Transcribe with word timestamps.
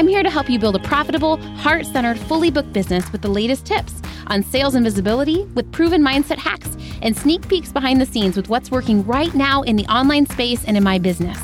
I'm 0.00 0.08
here 0.08 0.22
to 0.22 0.30
help 0.30 0.48
you 0.48 0.58
build 0.58 0.76
a 0.76 0.78
profitable, 0.78 1.36
heart 1.58 1.84
centered, 1.84 2.18
fully 2.18 2.50
booked 2.50 2.72
business 2.72 3.12
with 3.12 3.20
the 3.20 3.28
latest 3.28 3.66
tips 3.66 4.00
on 4.28 4.42
sales 4.42 4.74
and 4.74 4.82
visibility, 4.82 5.44
with 5.54 5.70
proven 5.72 6.00
mindset 6.00 6.38
hacks, 6.38 6.74
and 7.02 7.14
sneak 7.14 7.46
peeks 7.48 7.70
behind 7.70 8.00
the 8.00 8.06
scenes 8.06 8.34
with 8.34 8.48
what's 8.48 8.70
working 8.70 9.04
right 9.04 9.34
now 9.34 9.60
in 9.60 9.76
the 9.76 9.84
online 9.88 10.24
space 10.24 10.64
and 10.64 10.78
in 10.78 10.82
my 10.82 10.98
business. 10.98 11.38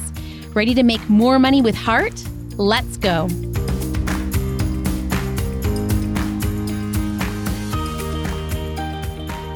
Ready 0.54 0.72
to 0.72 0.82
make 0.82 1.06
more 1.10 1.38
money 1.38 1.60
with 1.60 1.74
heart? 1.74 2.24
Let's 2.56 2.96
go. 2.96 3.28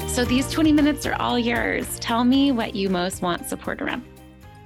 So, 0.09 0.27
these 0.27 0.51
20 0.51 0.73
minutes 0.73 1.07
are 1.07 1.15
all 1.15 1.39
yours. 1.39 1.99
Tell 2.01 2.25
me 2.25 2.53
what 2.53 2.75
you 2.75 2.91
most 2.91 3.23
want 3.23 3.49
support 3.49 3.81
around. 3.81 4.05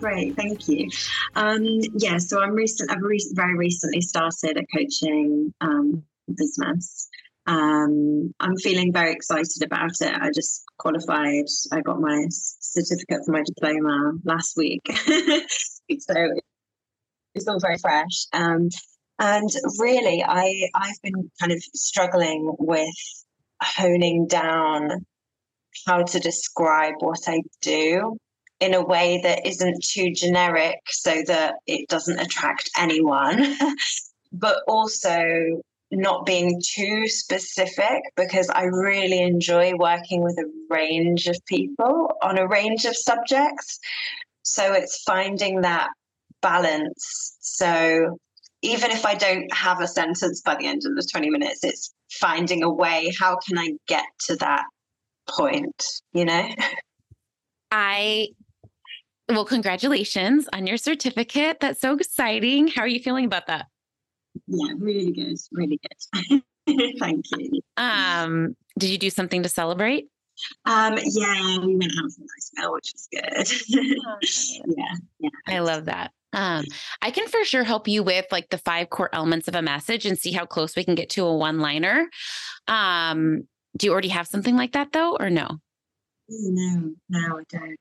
Great, 0.05 0.37
thank 0.37 0.69
you. 0.69 0.87
Um, 1.35 1.65
yeah, 1.95 2.19
so 2.19 2.43
I'm 2.43 2.51
recent. 2.51 2.91
I've 2.91 3.01
re- 3.01 3.33
very 3.33 3.57
recently 3.57 4.03
started 4.03 4.59
a 4.59 4.77
coaching 4.77 5.55
um, 5.63 6.03
business. 6.29 7.09
Um, 7.47 8.35
I'm 8.39 8.55
feeling 8.59 8.93
very 8.93 9.13
excited 9.13 9.63
about 9.65 9.93
it. 10.03 10.15
I 10.15 10.29
just 10.35 10.63
qualified. 10.79 11.47
I 11.73 11.81
got 11.81 12.03
my 12.03 12.27
certificate 12.29 13.25
for 13.25 13.33
my 13.33 13.43
diploma 13.47 14.13
last 14.27 14.59
week, 14.59 14.83
so 14.93 16.15
it's 17.35 17.49
all 17.49 17.59
very 17.59 17.79
fresh. 17.79 18.27
Um, 18.35 18.69
and 19.19 19.49
really, 19.79 20.23
I 20.23 20.69
I've 20.75 21.01
been 21.03 21.31
kind 21.41 21.51
of 21.51 21.63
struggling 21.75 22.55
with 22.59 22.95
honing 23.63 24.27
down 24.27 25.07
how 25.87 26.03
to 26.03 26.21
describe 26.21 26.93
what 27.01 27.21
I 27.27 27.41
do 27.63 28.19
in 28.65 28.73
a 28.73 28.83
way 28.83 29.21
that 29.23 29.47
isn't 29.47 29.85
too 29.85 30.11
generic 30.13 30.79
so 30.89 31.23
that 31.27 31.57
it 31.67 31.87
doesn't 31.89 32.19
attract 32.19 32.71
anyone, 32.79 33.55
but 34.33 34.57
also 34.67 35.61
not 35.91 36.25
being 36.25 36.61
too 36.67 37.07
specific 37.07 38.03
because 38.17 38.49
I 38.49 38.65
really 38.65 39.21
enjoy 39.21 39.75
working 39.77 40.23
with 40.23 40.39
a 40.39 40.51
range 40.71 41.27
of 41.27 41.37
people 41.47 42.17
on 42.23 42.39
a 42.39 42.49
range 42.49 42.87
of 42.87 42.97
subjects. 42.97 43.79
So 44.43 44.73
it's 44.73 45.03
finding 45.03 45.61
that 45.61 45.91
balance. 46.41 47.37
So 47.41 48.19
even 48.63 48.91
if 48.91 49.05
I 49.05 49.15
don't 49.15 49.53
have 49.53 49.83
a 49.83 49.87
sentence 49.87 50.41
by 50.41 50.55
the 50.55 50.67
end 50.67 50.83
of 50.87 50.97
the 50.97 51.07
20 51.13 51.29
minutes, 51.29 51.63
it's 51.65 51.93
finding 52.11 52.63
a 52.63 52.73
way 52.73 53.13
how 53.21 53.37
can 53.47 53.59
I 53.59 53.73
get 53.87 54.07
to 54.27 54.37
that 54.37 54.65
point, 55.29 55.85
you 56.15 56.25
know? 56.25 56.49
I 57.71 58.29
well, 59.29 59.45
congratulations 59.45 60.49
on 60.53 60.67
your 60.67 60.77
certificate. 60.77 61.59
That's 61.61 61.81
so 61.81 61.95
exciting. 61.95 62.69
How 62.69 62.83
are 62.83 62.89
you 62.89 63.01
feeling 63.01 63.25
about 63.25 63.47
that? 63.47 63.67
Yeah, 64.47 64.73
really 64.79 65.13
good. 65.13 65.39
Really 65.53 65.81
good. 65.81 66.43
Thank 66.99 67.25
you. 67.37 67.61
Um, 67.77 68.57
did 68.79 68.91
you 68.91 68.99
do 68.99 69.11
something 69.11 69.43
to 69.43 69.49
celebrate? 69.49 70.09
Um, 70.65 70.99
yeah, 71.03 71.59
we 71.59 71.77
went 71.77 71.93
out 71.93 72.11
for 72.11 72.23
a 72.23 72.27
nice 72.27 72.51
meal, 72.57 72.73
which 72.73 72.93
was 72.93 73.09
good. 73.13 74.27
yeah, 74.77 74.95
yeah. 75.21 75.31
I 75.47 75.61
love 75.61 75.85
that. 75.85 76.11
Um, 76.33 76.65
I 77.01 77.13
can 77.13 77.29
for 77.29 77.45
sure 77.45 77.63
help 77.63 77.87
you 77.87 78.03
with 78.03 78.27
like 78.33 78.51
the 78.51 78.59
five 78.59 78.91
core 78.91 79.11
elements 79.13 79.47
of 79.47 79.55
a 79.55 79.63
message 79.63 80.05
and 80.05 80.19
see 80.19 80.33
how 80.33 80.45
close 80.45 80.75
we 80.75 80.85
can 80.85 80.97
get 80.97 81.11
to 81.11 81.25
a 81.25 81.37
one 81.37 81.61
liner. 81.61 82.09
Um, 82.67 83.47
do 83.77 83.87
you 83.87 83.93
already 83.93 84.09
have 84.09 84.27
something 84.27 84.57
like 84.57 84.73
that 84.73 84.93
though, 84.93 85.17
or 85.17 85.31
no? 85.31 85.59
No, 86.29 86.95
no, 87.09 87.39
I 87.39 87.43
don't. 87.49 87.77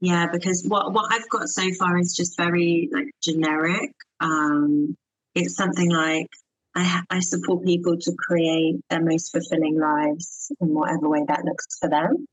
Yeah, 0.00 0.28
because 0.32 0.64
what 0.66 0.92
what 0.92 1.12
I've 1.12 1.28
got 1.28 1.48
so 1.48 1.70
far 1.78 1.98
is 1.98 2.14
just 2.16 2.36
very 2.36 2.88
like 2.92 3.10
generic. 3.22 3.92
Um, 4.20 4.96
it's 5.34 5.56
something 5.56 5.90
like 5.90 6.28
I 6.74 7.02
I 7.10 7.20
support 7.20 7.64
people 7.64 7.98
to 7.98 8.12
create 8.18 8.80
their 8.88 9.04
most 9.04 9.30
fulfilling 9.30 9.78
lives 9.78 10.50
in 10.60 10.68
whatever 10.68 11.08
way 11.08 11.24
that 11.28 11.44
looks 11.44 11.78
for 11.78 11.90
them. 11.90 12.26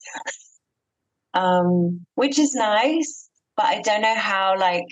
Um, 1.34 2.06
which 2.16 2.40
is 2.40 2.56
nice, 2.56 3.30
but 3.58 3.66
I 3.66 3.82
don't 3.82 4.02
know 4.02 4.16
how 4.16 4.58
like 4.58 4.88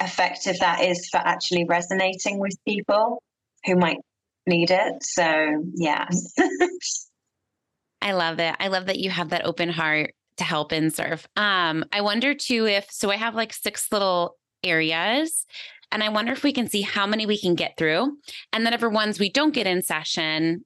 effective 0.00 0.58
that 0.60 0.82
is 0.82 1.08
for 1.10 1.18
actually 1.18 1.64
resonating 1.64 2.38
with 2.38 2.56
people 2.66 3.20
who 3.64 3.74
might 3.76 3.98
need 4.46 4.70
it. 4.70 5.02
So 5.02 5.64
yeah. 5.74 6.08
I 8.00 8.12
love 8.12 8.38
it. 8.38 8.54
I 8.60 8.68
love 8.68 8.86
that 8.86 8.98
you 8.98 9.10
have 9.10 9.30
that 9.30 9.44
open 9.44 9.70
heart 9.70 10.12
to 10.36 10.44
help 10.44 10.72
and 10.72 10.92
serve. 10.92 11.26
Um, 11.36 11.84
I 11.92 12.00
wonder 12.00 12.34
too 12.34 12.66
if 12.66 12.90
so 12.90 13.10
I 13.10 13.16
have 13.16 13.34
like 13.34 13.52
six 13.52 13.90
little 13.92 14.36
areas 14.62 15.46
and 15.92 16.02
I 16.02 16.08
wonder 16.08 16.32
if 16.32 16.42
we 16.42 16.52
can 16.52 16.68
see 16.68 16.82
how 16.82 17.06
many 17.06 17.26
we 17.26 17.38
can 17.38 17.54
get 17.54 17.76
through. 17.76 18.16
And 18.52 18.66
then 18.66 18.72
if 18.72 18.82
ones 18.82 19.20
we 19.20 19.30
don't 19.30 19.54
get 19.54 19.66
in 19.66 19.82
session, 19.82 20.64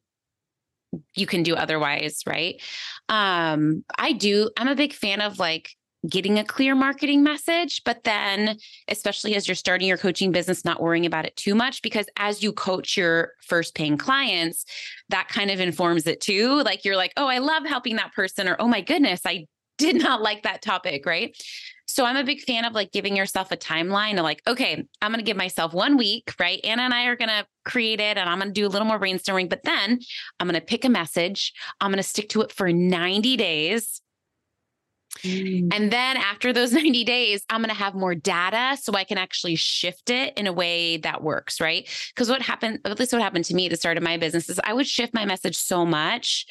you 1.14 1.26
can 1.26 1.42
do 1.42 1.54
otherwise, 1.54 2.22
right? 2.26 2.60
Um, 3.08 3.84
I 3.98 4.12
do, 4.12 4.50
I'm 4.56 4.68
a 4.68 4.74
big 4.74 4.94
fan 4.94 5.20
of 5.20 5.38
like 5.38 5.70
getting 6.08 6.38
a 6.38 6.44
clear 6.44 6.74
marketing 6.74 7.22
message, 7.22 7.82
but 7.84 8.04
then, 8.04 8.56
especially 8.88 9.34
as 9.34 9.48
you're 9.48 9.54
starting 9.54 9.88
your 9.88 9.98
coaching 9.98 10.32
business, 10.32 10.64
not 10.64 10.80
worrying 10.80 11.04
about 11.04 11.26
it 11.26 11.36
too 11.36 11.54
much 11.54 11.82
because 11.82 12.06
as 12.16 12.42
you 12.42 12.52
coach 12.52 12.96
your 12.96 13.32
first 13.42 13.74
paying 13.74 13.98
clients, 13.98 14.64
that 15.08 15.28
kind 15.28 15.50
of 15.50 15.60
informs 15.60 16.06
it 16.06 16.20
too. 16.20 16.62
Like 16.62 16.84
you're 16.84 16.96
like, 16.96 17.12
oh, 17.16 17.26
I 17.26 17.38
love 17.38 17.64
helping 17.66 17.96
that 17.96 18.14
person, 18.14 18.48
or 18.48 18.56
oh 18.58 18.68
my 18.68 18.80
goodness, 18.80 19.22
I 19.26 19.46
did 19.78 19.96
not 19.96 20.20
like 20.20 20.42
that 20.42 20.62
topic, 20.62 21.06
right? 21.06 21.36
So 21.86 22.04
I'm 22.04 22.16
a 22.16 22.24
big 22.24 22.42
fan 22.42 22.66
of 22.66 22.74
like 22.74 22.92
giving 22.92 23.16
yourself 23.16 23.50
a 23.50 23.56
timeline 23.56 24.18
of 24.18 24.22
like, 24.22 24.42
okay, 24.46 24.84
I'm 25.00 25.10
going 25.10 25.24
to 25.24 25.26
give 25.26 25.38
myself 25.38 25.72
one 25.72 25.96
week, 25.96 26.34
right? 26.38 26.60
Anna 26.62 26.82
and 26.82 26.92
I 26.92 27.06
are 27.06 27.16
going 27.16 27.30
to 27.30 27.46
create 27.64 27.98
it 27.98 28.18
and 28.18 28.28
I'm 28.28 28.38
going 28.38 28.52
to 28.52 28.60
do 28.60 28.66
a 28.66 28.68
little 28.68 28.86
more 28.86 29.00
brainstorming, 29.00 29.48
but 29.48 29.62
then 29.64 29.98
I'm 30.38 30.46
going 30.46 30.60
to 30.60 30.64
pick 30.64 30.84
a 30.84 30.90
message. 30.90 31.54
I'm 31.80 31.90
going 31.90 31.96
to 31.96 32.02
stick 32.02 32.28
to 32.30 32.42
it 32.42 32.52
for 32.52 32.70
90 32.70 33.36
days. 33.38 34.02
Mm. 35.24 35.74
And 35.74 35.90
then 35.90 36.18
after 36.18 36.52
those 36.52 36.72
90 36.74 37.04
days, 37.04 37.44
I'm 37.48 37.62
going 37.62 37.74
to 37.74 37.74
have 37.74 37.94
more 37.94 38.14
data 38.14 38.76
so 38.80 38.92
I 38.92 39.04
can 39.04 39.16
actually 39.16 39.56
shift 39.56 40.10
it 40.10 40.36
in 40.36 40.46
a 40.46 40.52
way 40.52 40.98
that 40.98 41.22
works, 41.22 41.58
right? 41.58 41.88
Because 42.14 42.28
what 42.28 42.42
happened, 42.42 42.80
at 42.84 42.98
least 42.98 43.14
what 43.14 43.22
happened 43.22 43.46
to 43.46 43.54
me 43.54 43.66
at 43.66 43.70
the 43.70 43.76
start 43.76 43.96
of 43.96 44.02
my 44.02 44.18
business 44.18 44.50
is 44.50 44.60
I 44.62 44.74
would 44.74 44.86
shift 44.86 45.14
my 45.14 45.24
message 45.24 45.56
so 45.56 45.86
much 45.86 46.46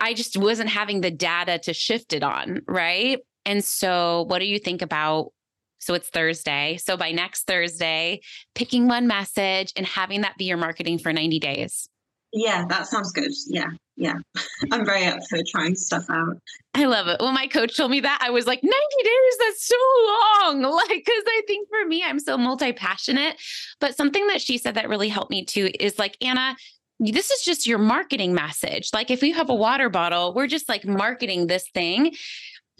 I 0.00 0.14
just 0.14 0.36
wasn't 0.36 0.70
having 0.70 1.00
the 1.00 1.10
data 1.10 1.58
to 1.60 1.72
shift 1.72 2.12
it 2.12 2.22
on. 2.22 2.62
Right. 2.66 3.20
And 3.44 3.64
so, 3.64 4.24
what 4.28 4.40
do 4.40 4.46
you 4.46 4.58
think 4.58 4.82
about? 4.82 5.32
So 5.80 5.94
it's 5.94 6.08
Thursday. 6.08 6.76
So 6.82 6.96
by 6.96 7.12
next 7.12 7.46
Thursday, 7.46 8.20
picking 8.54 8.88
one 8.88 9.06
message 9.06 9.72
and 9.76 9.86
having 9.86 10.22
that 10.22 10.36
be 10.36 10.44
your 10.44 10.56
marketing 10.56 10.98
for 10.98 11.12
90 11.12 11.38
days. 11.38 11.88
Yeah, 12.32 12.64
that 12.68 12.86
sounds 12.88 13.12
good. 13.12 13.30
Yeah. 13.46 13.70
Yeah. 13.96 14.14
I'm 14.72 14.84
very 14.84 15.06
up 15.06 15.20
for 15.30 15.38
trying 15.50 15.74
stuff 15.74 16.04
out. 16.10 16.36
I 16.74 16.84
love 16.84 17.08
it. 17.08 17.18
Well, 17.20 17.32
my 17.32 17.46
coach 17.46 17.76
told 17.76 17.90
me 17.90 18.00
that 18.00 18.18
I 18.22 18.30
was 18.30 18.46
like, 18.46 18.62
90 18.62 18.76
days, 19.04 19.36
that's 19.40 19.66
so 19.66 19.76
long. 20.04 20.62
Like, 20.78 20.88
because 20.88 21.24
I 21.26 21.42
think 21.46 21.68
for 21.68 21.86
me, 21.86 22.02
I'm 22.04 22.18
so 22.18 22.38
multi 22.38 22.72
passionate. 22.72 23.36
But 23.80 23.96
something 23.96 24.26
that 24.28 24.40
she 24.40 24.58
said 24.58 24.74
that 24.74 24.88
really 24.88 25.08
helped 25.08 25.30
me 25.30 25.44
too 25.44 25.70
is 25.80 25.98
like, 25.98 26.16
Anna, 26.20 26.56
this 27.00 27.30
is 27.30 27.42
just 27.42 27.66
your 27.66 27.78
marketing 27.78 28.34
message. 28.34 28.90
Like 28.92 29.10
if 29.10 29.22
you 29.22 29.34
have 29.34 29.50
a 29.50 29.54
water 29.54 29.88
bottle, 29.88 30.34
we're 30.34 30.46
just 30.46 30.68
like 30.68 30.84
marketing 30.84 31.46
this 31.46 31.68
thing. 31.72 32.14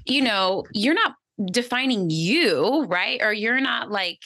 You 0.04 0.22
know, 0.22 0.64
you're 0.72 0.94
not 0.94 1.14
defining 1.52 2.10
you, 2.10 2.84
right? 2.84 3.20
Or 3.22 3.32
you're 3.32 3.60
not 3.60 3.90
like 3.90 4.18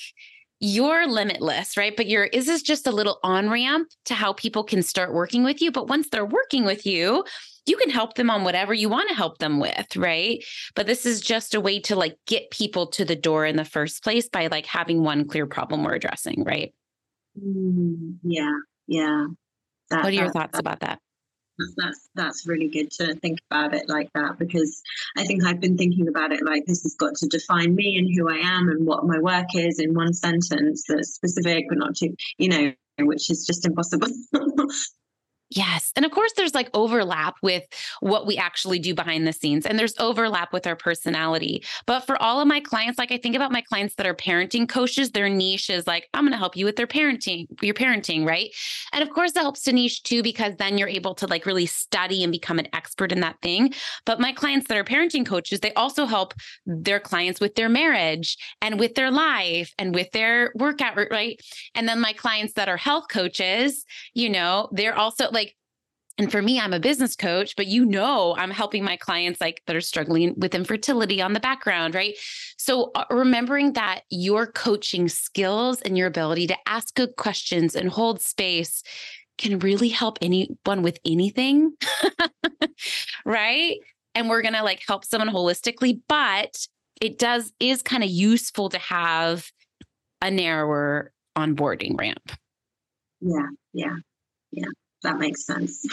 you're 0.61 1.09
limitless, 1.09 1.77
right? 1.77 1.95
But 1.97 2.07
you're 2.07 2.25
is 2.25 2.47
this 2.47 2.63
just 2.63 2.87
a 2.87 2.93
little 2.93 3.19
on 3.23 3.51
ramp 3.51 3.89
to 4.07 4.15
how 4.15 4.33
people 4.33 4.65
can 4.65 4.83
start 4.83 5.13
working 5.13 5.43
with 5.45 5.61
you? 5.61 5.73
But 5.73 5.89
once 5.89 6.09
they're 6.09 6.25
working 6.25 6.65
with 6.65 6.87
you, 6.87 7.25
you 7.67 7.77
can 7.77 7.91
help 7.91 8.15
them 8.15 8.31
on 8.31 8.45
whatever 8.45 8.73
you 8.73 8.89
want 8.89 9.09
to 9.09 9.15
help 9.15 9.39
them 9.39 9.61
with, 9.61 9.97
right? 9.97 10.43
But 10.75 10.87
this 10.87 11.05
is 11.05 11.21
just 11.21 11.55
a 11.55 11.61
way 11.61 11.81
to 11.81 11.97
like 11.97 12.17
get 12.27 12.51
people 12.51 12.87
to 12.89 13.05
the 13.05 13.17
door 13.17 13.45
in 13.45 13.57
the 13.57 13.65
first 13.65 14.03
place 14.03 14.29
by 14.29 14.47
like 14.49 14.67
having 14.67 15.03
one 15.03 15.27
clear 15.27 15.47
problem 15.47 15.85
we're 15.85 15.95
addressing, 15.95 16.45
right? 16.45 16.73
Mm, 17.41 18.17
yeah, 18.23 18.55
yeah. 18.87 19.27
That, 19.93 20.05
what 20.05 20.13
are 20.13 20.17
your 20.17 20.25
that, 20.27 20.33
thoughts 20.33 20.53
that, 20.53 20.61
about 20.61 20.81
that? 20.81 20.99
That's 21.77 22.09
that's 22.15 22.47
really 22.47 22.69
good 22.69 22.91
to 22.93 23.15
think 23.17 23.39
about 23.51 23.75
it 23.75 23.89
like 23.89 24.09
that 24.15 24.39
because 24.39 24.83
I 25.17 25.25
think 25.25 25.45
I've 25.45 25.61
been 25.61 25.77
thinking 25.77 26.09
about 26.09 26.33
it 26.33 26.43
like 26.45 26.65
this 26.65 26.83
has 26.83 26.95
got 26.95 27.15
to 27.17 27.27
define 27.27 27.75
me 27.75 27.99
and 27.99 28.09
who 28.15 28.29
I 28.29 28.39
am 28.39 28.69
and 28.69 28.87
what 28.87 29.05
my 29.05 29.19
work 29.19 29.55
is 29.55 29.79
in 29.79 29.95
one 29.95 30.15
sentence 30.15 30.85
that's 30.89 31.15
specific 31.15 31.67
but 31.69 31.79
not 31.79 31.95
too, 31.95 32.17
you 32.39 32.49
know, 32.49 32.73
which 33.01 33.31
is 33.31 33.47
just 33.47 33.67
impossible. 33.67 34.09
Yes. 35.55 35.93
And 35.97 36.07
of 36.07 36.13
course, 36.13 36.33
there's 36.35 36.55
like 36.55 36.71
overlap 36.73 37.37
with 37.43 37.65
what 38.01 38.27
we 38.27 38.39
actually 38.39 38.79
do 38.79 38.95
behind 38.95 39.27
the 39.27 39.35
scenes, 39.35 39.67
and 39.67 39.79
there's 39.79 39.95
overlap 39.99 40.51
with 40.51 40.67
our 40.67 40.77
personality. 40.77 41.63
But 41.85 42.07
for 42.07 42.21
all 42.23 42.41
of 42.41 42.49
my 42.49 42.61
clients, 42.61 42.99
like 42.99 43.13
I 43.13 43.19
think 43.19 43.37
about 43.37 43.53
my 43.53 43.61
clients 43.61 43.97
that 43.97 44.07
are 44.07 44.15
parenting 44.15 44.67
coaches, 44.67 45.11
their 45.11 45.29
niche 45.29 45.69
is 45.69 45.87
like, 45.87 46.09
I'm 46.15 46.23
going 46.23 46.33
to 46.33 46.39
help 46.39 46.57
you 46.57 46.65
with 46.65 46.77
their 46.77 46.87
parenting, 46.87 47.49
your 47.61 47.75
parenting, 47.75 48.27
right? 48.27 48.51
And 48.95 49.03
of 49.03 49.11
course, 49.11 49.33
that 49.33 49.43
helps 49.43 49.63
to 49.65 49.75
niche 49.75 50.03
too, 50.05 50.23
because 50.23 50.57
then 50.57 50.79
you're 50.79 50.89
able 50.89 51.15
to 51.17 51.27
like 51.27 51.45
really 51.45 51.67
study 51.67 52.23
and 52.23 52.33
become 52.33 52.59
an 52.59 52.69
expert 52.73 53.13
in 53.13 53.21
that 53.21 53.37
thing. 53.43 53.75
But 54.07 54.21
my 54.21 54.33
clients 54.33 54.69
that 54.69 54.79
are 54.79 54.85
parenting 54.85 55.27
coaches, 55.27 55.61
they 55.61 55.75
also 55.75 56.07
help 56.07 56.33
their 56.65 56.99
clients 56.99 57.41
with 57.41 57.57
their 57.57 57.69
marriage 57.69 58.39
and 58.63 58.81
with 58.81 58.95
their 58.95 59.11
life 59.11 59.75
and 59.79 59.95
with 59.95 60.11
their 60.13 60.51
workout, 60.55 60.97
right? 61.11 61.39
And 61.75 61.87
then 61.87 62.01
my 62.01 62.15
clients 62.15 62.55
that 62.55 62.71
are 62.71 62.79
health 62.79 63.09
coaches, 63.11 63.85
you 64.15 64.31
know, 64.31 64.71
they're 64.73 64.97
also 64.97 65.29
like, 65.31 65.42
and 66.19 66.31
for 66.31 66.43
me, 66.43 66.61
I'm 66.61 66.75
a 66.75 66.81
business 66.81 67.17
coach, 67.17 67.57
but 67.57 67.67
you 67.67 67.87
know, 67.87 68.37
I'm 68.37 68.51
helping 68.51 68.85
my 68.85 68.97
clients 68.97 69.41
like 69.41 69.63
that 69.67 69.75
are 69.75 69.81
struggling 69.81 70.35
with 70.37 70.55
infertility 70.55 71.23
on 71.23 71.33
the 71.33 71.41
background, 71.41 71.95
right? 71.95 72.15
So 72.59 72.91
uh, 72.95 73.05
remembering 73.11 73.73
that 73.75 74.03
your 74.11 74.47
coaching 74.47 75.09
skills 75.09 75.81
and 75.81 75.97
your 75.97 76.07
ability 76.07 76.49
to 76.49 76.57
ask 76.67 76.95
good 76.95 77.17
questions 77.17 77.75
and 77.75 77.89
hold 77.89 78.21
space 78.21 78.83
can 79.39 79.59
really 79.61 79.89
help 79.89 80.19
anyone 80.21 80.83
with 80.83 80.99
anything, 81.05 81.73
right? 83.25 83.79
And 84.15 84.29
we're 84.29 84.43
going 84.43 84.55
to 84.55 84.63
like 84.63 84.83
help 84.87 85.07
someone 85.07 85.31
holistically, 85.31 86.03
but 86.09 86.67
it 87.01 87.19
does 87.19 87.53
is 87.59 87.83
kind 87.83 88.05
of 88.05 88.11
useful 88.11 88.69
to 88.69 88.79
have 88.79 89.51
a 90.21 90.31
narrower 90.31 91.11
onboarding 91.37 91.99
ramp. 91.99 92.33
Yeah, 93.21 93.49
yeah, 93.73 93.97
yeah 94.51 94.67
that 95.03 95.19
makes 95.19 95.45
sense. 95.47 95.85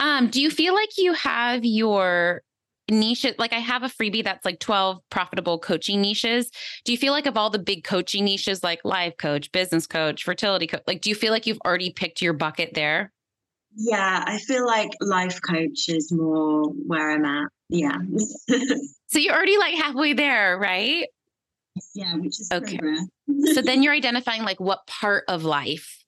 um, 0.00 0.28
do 0.28 0.40
you 0.40 0.50
feel 0.50 0.74
like 0.74 0.96
you 0.98 1.12
have 1.14 1.64
your 1.64 2.42
niche 2.90 3.24
like 3.38 3.52
i 3.52 3.58
have 3.58 3.82
a 3.82 3.86
freebie 3.88 4.24
that's 4.24 4.44
like 4.44 4.58
12 4.58 4.98
profitable 5.10 5.58
coaching 5.58 6.00
niches. 6.00 6.50
Do 6.84 6.92
you 6.92 6.98
feel 6.98 7.12
like 7.12 7.26
of 7.26 7.36
all 7.36 7.48
the 7.50 7.58
big 7.58 7.84
coaching 7.84 8.24
niches 8.24 8.62
like 8.64 8.80
life 8.84 9.16
coach 9.16 9.50
business 9.52 9.86
coach 9.86 10.24
fertility 10.24 10.66
coach 10.66 10.82
like 10.86 11.00
do 11.00 11.08
you 11.08 11.14
feel 11.14 11.32
like 11.32 11.46
you've 11.46 11.60
already 11.64 11.90
picked 11.90 12.20
your 12.20 12.32
bucket 12.32 12.74
there? 12.74 13.12
Yeah 13.76 14.24
i 14.26 14.38
feel 14.38 14.66
like 14.66 14.90
life 15.00 15.38
coach 15.48 15.88
is 15.88 16.10
more 16.12 16.64
where 16.64 17.12
i'm 17.12 17.24
at. 17.24 17.48
Yeah. 17.68 17.96
So 19.12 19.18
you're 19.18 19.34
already 19.34 19.58
like 19.58 19.74
halfway 19.74 20.12
there 20.12 20.56
right? 20.58 21.06
Yeah 21.94 22.14
which 22.16 22.40
is 22.40 22.48
okay. 22.52 22.78
so 23.54 23.62
then 23.62 23.82
you're 23.84 23.92
identifying 23.92 24.42
like 24.42 24.60
what 24.60 24.86
part 24.86 25.24
of 25.28 25.44
life 25.44 26.04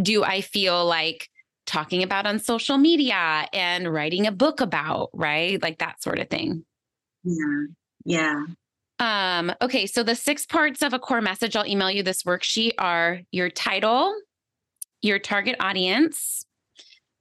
do 0.00 0.22
i 0.22 0.40
feel 0.42 0.84
like 0.84 1.28
talking 1.66 2.02
about 2.02 2.26
on 2.26 2.38
social 2.38 2.78
media 2.78 3.46
and 3.52 3.92
writing 3.92 4.26
a 4.26 4.32
book 4.32 4.60
about, 4.60 5.10
right? 5.12 5.60
Like 5.62 5.78
that 5.78 6.02
sort 6.02 6.18
of 6.18 6.28
thing. 6.28 6.64
Yeah. 7.24 7.64
Yeah. 8.04 8.44
Um, 8.98 9.52
okay, 9.60 9.86
so 9.86 10.02
the 10.02 10.14
six 10.14 10.46
parts 10.46 10.82
of 10.82 10.94
a 10.94 10.98
core 10.98 11.20
message, 11.20 11.54
I'll 11.54 11.66
email 11.66 11.90
you 11.90 12.02
this 12.02 12.22
worksheet 12.22 12.72
are 12.78 13.20
your 13.30 13.50
title, 13.50 14.14
your 15.02 15.18
target 15.18 15.56
audience, 15.60 16.46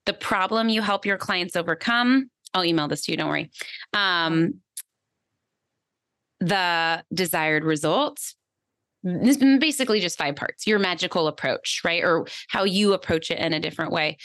the 0.06 0.14
problem 0.14 0.70
you 0.70 0.82
help 0.82 1.06
your 1.06 1.18
clients 1.18 1.56
overcome. 1.56 2.30
I'll 2.54 2.64
email 2.64 2.88
this 2.88 3.02
to 3.06 3.12
you, 3.12 3.18
don't 3.18 3.28
worry. 3.28 3.52
Um, 3.94 4.62
the 6.40 7.04
desired 7.14 7.66
results, 7.66 8.36
this 9.06 9.38
basically 9.38 10.00
just 10.00 10.18
five 10.18 10.36
parts 10.36 10.68
your 10.68 10.80
magical 10.80 11.28
approach 11.28 11.82
right 11.86 12.04
or 12.04 12.26
how 12.50 12.64
you 12.64 12.94
approach 12.94 13.32
it 13.32 13.40
in 13.40 13.54
a 13.54 13.60
different 13.60 13.92
way. 13.92 14.18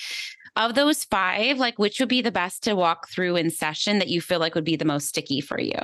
Of 0.57 0.75
those 0.75 1.05
five 1.05 1.59
like 1.59 1.79
which 1.79 2.01
would 2.01 2.09
be 2.09 2.23
the 2.23 2.33
best 2.33 2.65
to 2.65 2.75
walk 2.75 3.09
through 3.09 3.37
in 3.37 3.51
session 3.51 3.99
that 3.99 4.09
you 4.09 4.21
feel 4.21 4.41
like 4.41 4.55
would 4.55 4.65
be 4.65 4.77
the 4.77 4.85
most 4.85 5.09
sticky 5.09 5.41
for 5.41 5.61
you? 5.61 5.79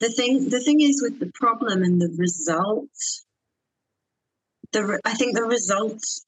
The 0.00 0.10
thing 0.10 0.48
the 0.48 0.60
thing 0.60 0.80
is 0.80 1.00
with 1.02 1.18
the 1.18 1.30
problem 1.34 1.82
and 1.82 2.00
the 2.00 2.14
result 2.16 2.88
the 4.72 5.00
i 5.04 5.14
think 5.14 5.36
the 5.36 5.42
results 5.42 6.24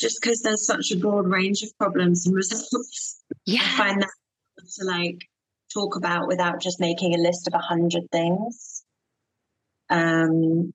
just 0.00 0.20
because 0.20 0.42
there's 0.42 0.66
such 0.66 0.90
a 0.90 0.96
broad 0.96 1.26
range 1.28 1.62
of 1.62 1.70
problems 1.78 2.26
and 2.26 2.34
results 2.34 3.22
yeah. 3.46 3.60
i 3.62 3.78
find 3.78 4.02
that 4.02 4.10
to 4.76 4.84
like 4.84 5.28
talk 5.72 5.96
about 5.96 6.28
without 6.28 6.60
just 6.60 6.80
making 6.80 7.14
a 7.14 7.18
list 7.18 7.46
of 7.46 7.54
a 7.54 7.58
hundred 7.58 8.10
things. 8.10 8.84
Um 9.90 10.72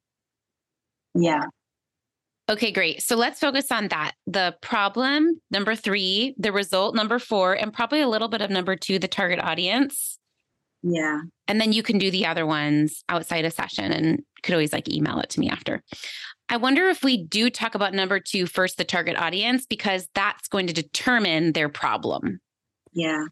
yeah. 1.16 1.44
Okay, 2.50 2.72
great. 2.72 3.02
So 3.02 3.16
let's 3.16 3.40
focus 3.40 3.72
on 3.72 3.88
that. 3.88 4.14
The 4.28 4.56
problem, 4.62 5.40
number 5.50 5.76
three, 5.76 6.36
the 6.38 6.52
result, 6.52 6.94
number 6.94 7.18
four, 7.18 7.54
and 7.54 7.72
probably 7.72 8.02
a 8.02 8.08
little 8.08 8.28
bit 8.28 8.42
of 8.42 8.50
number 8.50 8.76
two, 8.76 9.00
the 9.00 9.08
target 9.08 9.40
audience. 9.40 10.20
Yeah. 10.82 11.22
And 11.48 11.62
then 11.62 11.72
you 11.72 11.82
can 11.82 11.98
do 11.98 12.12
the 12.12 12.26
other 12.26 12.46
ones 12.46 13.06
outside 13.08 13.46
a 13.46 13.52
session 13.52 13.94
and 13.94 14.24
could 14.44 14.54
always 14.54 14.74
like 14.74 14.90
email 14.90 15.20
it 15.20 15.30
to 15.30 15.40
me 15.40 15.50
after. 15.50 15.82
I 16.50 16.58
wonder 16.58 16.90
if 16.90 17.02
we 17.02 17.24
do 17.24 17.50
talk 17.50 17.76
about 17.76 17.94
number 17.94 18.20
two 18.20 18.46
first, 18.46 18.78
the 18.78 18.84
target 18.84 19.16
audience, 19.16 19.66
because 19.66 20.10
that's 20.14 20.50
going 20.50 20.68
to 20.68 20.74
determine 20.74 21.54
their 21.54 21.70
problem. 21.70 22.42
Yeah. 22.92 23.24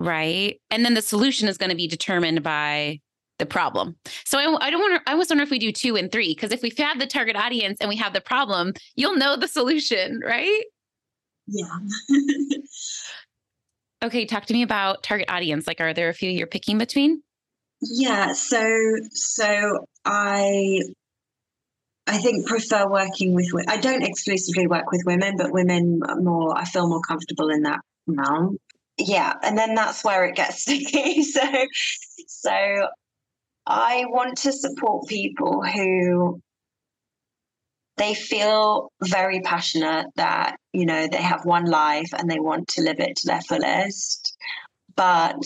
Right. 0.00 0.60
And 0.70 0.84
then 0.84 0.94
the 0.94 1.02
solution 1.02 1.46
is 1.46 1.56
going 1.56 1.70
to 1.70 1.76
be 1.76 1.86
determined 1.86 2.42
by 2.42 3.00
the 3.38 3.46
problem. 3.46 3.96
So 4.24 4.38
I, 4.38 4.66
I 4.66 4.70
don't 4.70 4.80
want 4.80 5.04
to, 5.04 5.10
I 5.10 5.14
was 5.14 5.28
wondering 5.28 5.46
if 5.46 5.50
we 5.50 5.58
do 5.58 5.72
two 5.72 5.96
and 5.96 6.10
three, 6.10 6.34
because 6.34 6.52
if 6.52 6.62
we 6.62 6.72
have 6.78 6.98
the 6.98 7.06
target 7.06 7.36
audience 7.36 7.78
and 7.80 7.88
we 7.88 7.96
have 7.96 8.12
the 8.12 8.20
problem, 8.20 8.72
you'll 8.94 9.16
know 9.16 9.36
the 9.36 9.48
solution, 9.48 10.20
right? 10.24 10.62
Yeah. 11.46 11.78
okay. 14.04 14.26
Talk 14.26 14.46
to 14.46 14.54
me 14.54 14.62
about 14.62 15.02
target 15.02 15.30
audience. 15.30 15.66
Like, 15.66 15.80
are 15.80 15.94
there 15.94 16.08
a 16.08 16.14
few 16.14 16.30
you're 16.30 16.46
picking 16.46 16.78
between? 16.78 17.22
Yeah. 17.82 18.32
So, 18.32 18.66
so 19.10 19.86
I, 20.04 20.80
I 22.06 22.18
think 22.18 22.46
prefer 22.46 22.88
working 22.88 23.34
with, 23.34 23.48
I 23.68 23.76
don't 23.76 24.02
exclusively 24.02 24.66
work 24.66 24.90
with 24.90 25.02
women, 25.04 25.36
but 25.36 25.52
women 25.52 26.00
more, 26.18 26.56
I 26.56 26.64
feel 26.64 26.88
more 26.88 27.00
comfortable 27.00 27.50
in 27.50 27.62
that 27.62 27.80
realm 28.06 28.58
yeah 28.98 29.34
and 29.42 29.58
then 29.58 29.74
that's 29.74 30.02
where 30.04 30.24
it 30.24 30.36
gets 30.36 30.62
sticky 30.62 31.22
so 31.22 31.42
so 32.26 32.88
I 33.66 34.04
want 34.08 34.38
to 34.38 34.52
support 34.52 35.08
people 35.08 35.62
who 35.62 36.40
they 37.96 38.14
feel 38.14 38.92
very 39.02 39.40
passionate 39.40 40.06
that, 40.16 40.56
you 40.72 40.86
know, 40.86 41.08
they 41.08 41.22
have 41.22 41.44
one 41.44 41.64
life 41.64 42.10
and 42.16 42.30
they 42.30 42.38
want 42.38 42.68
to 42.68 42.82
live 42.82 43.00
it 43.00 43.16
to 43.16 43.26
their 43.26 43.40
fullest. 43.40 44.36
But 44.94 45.42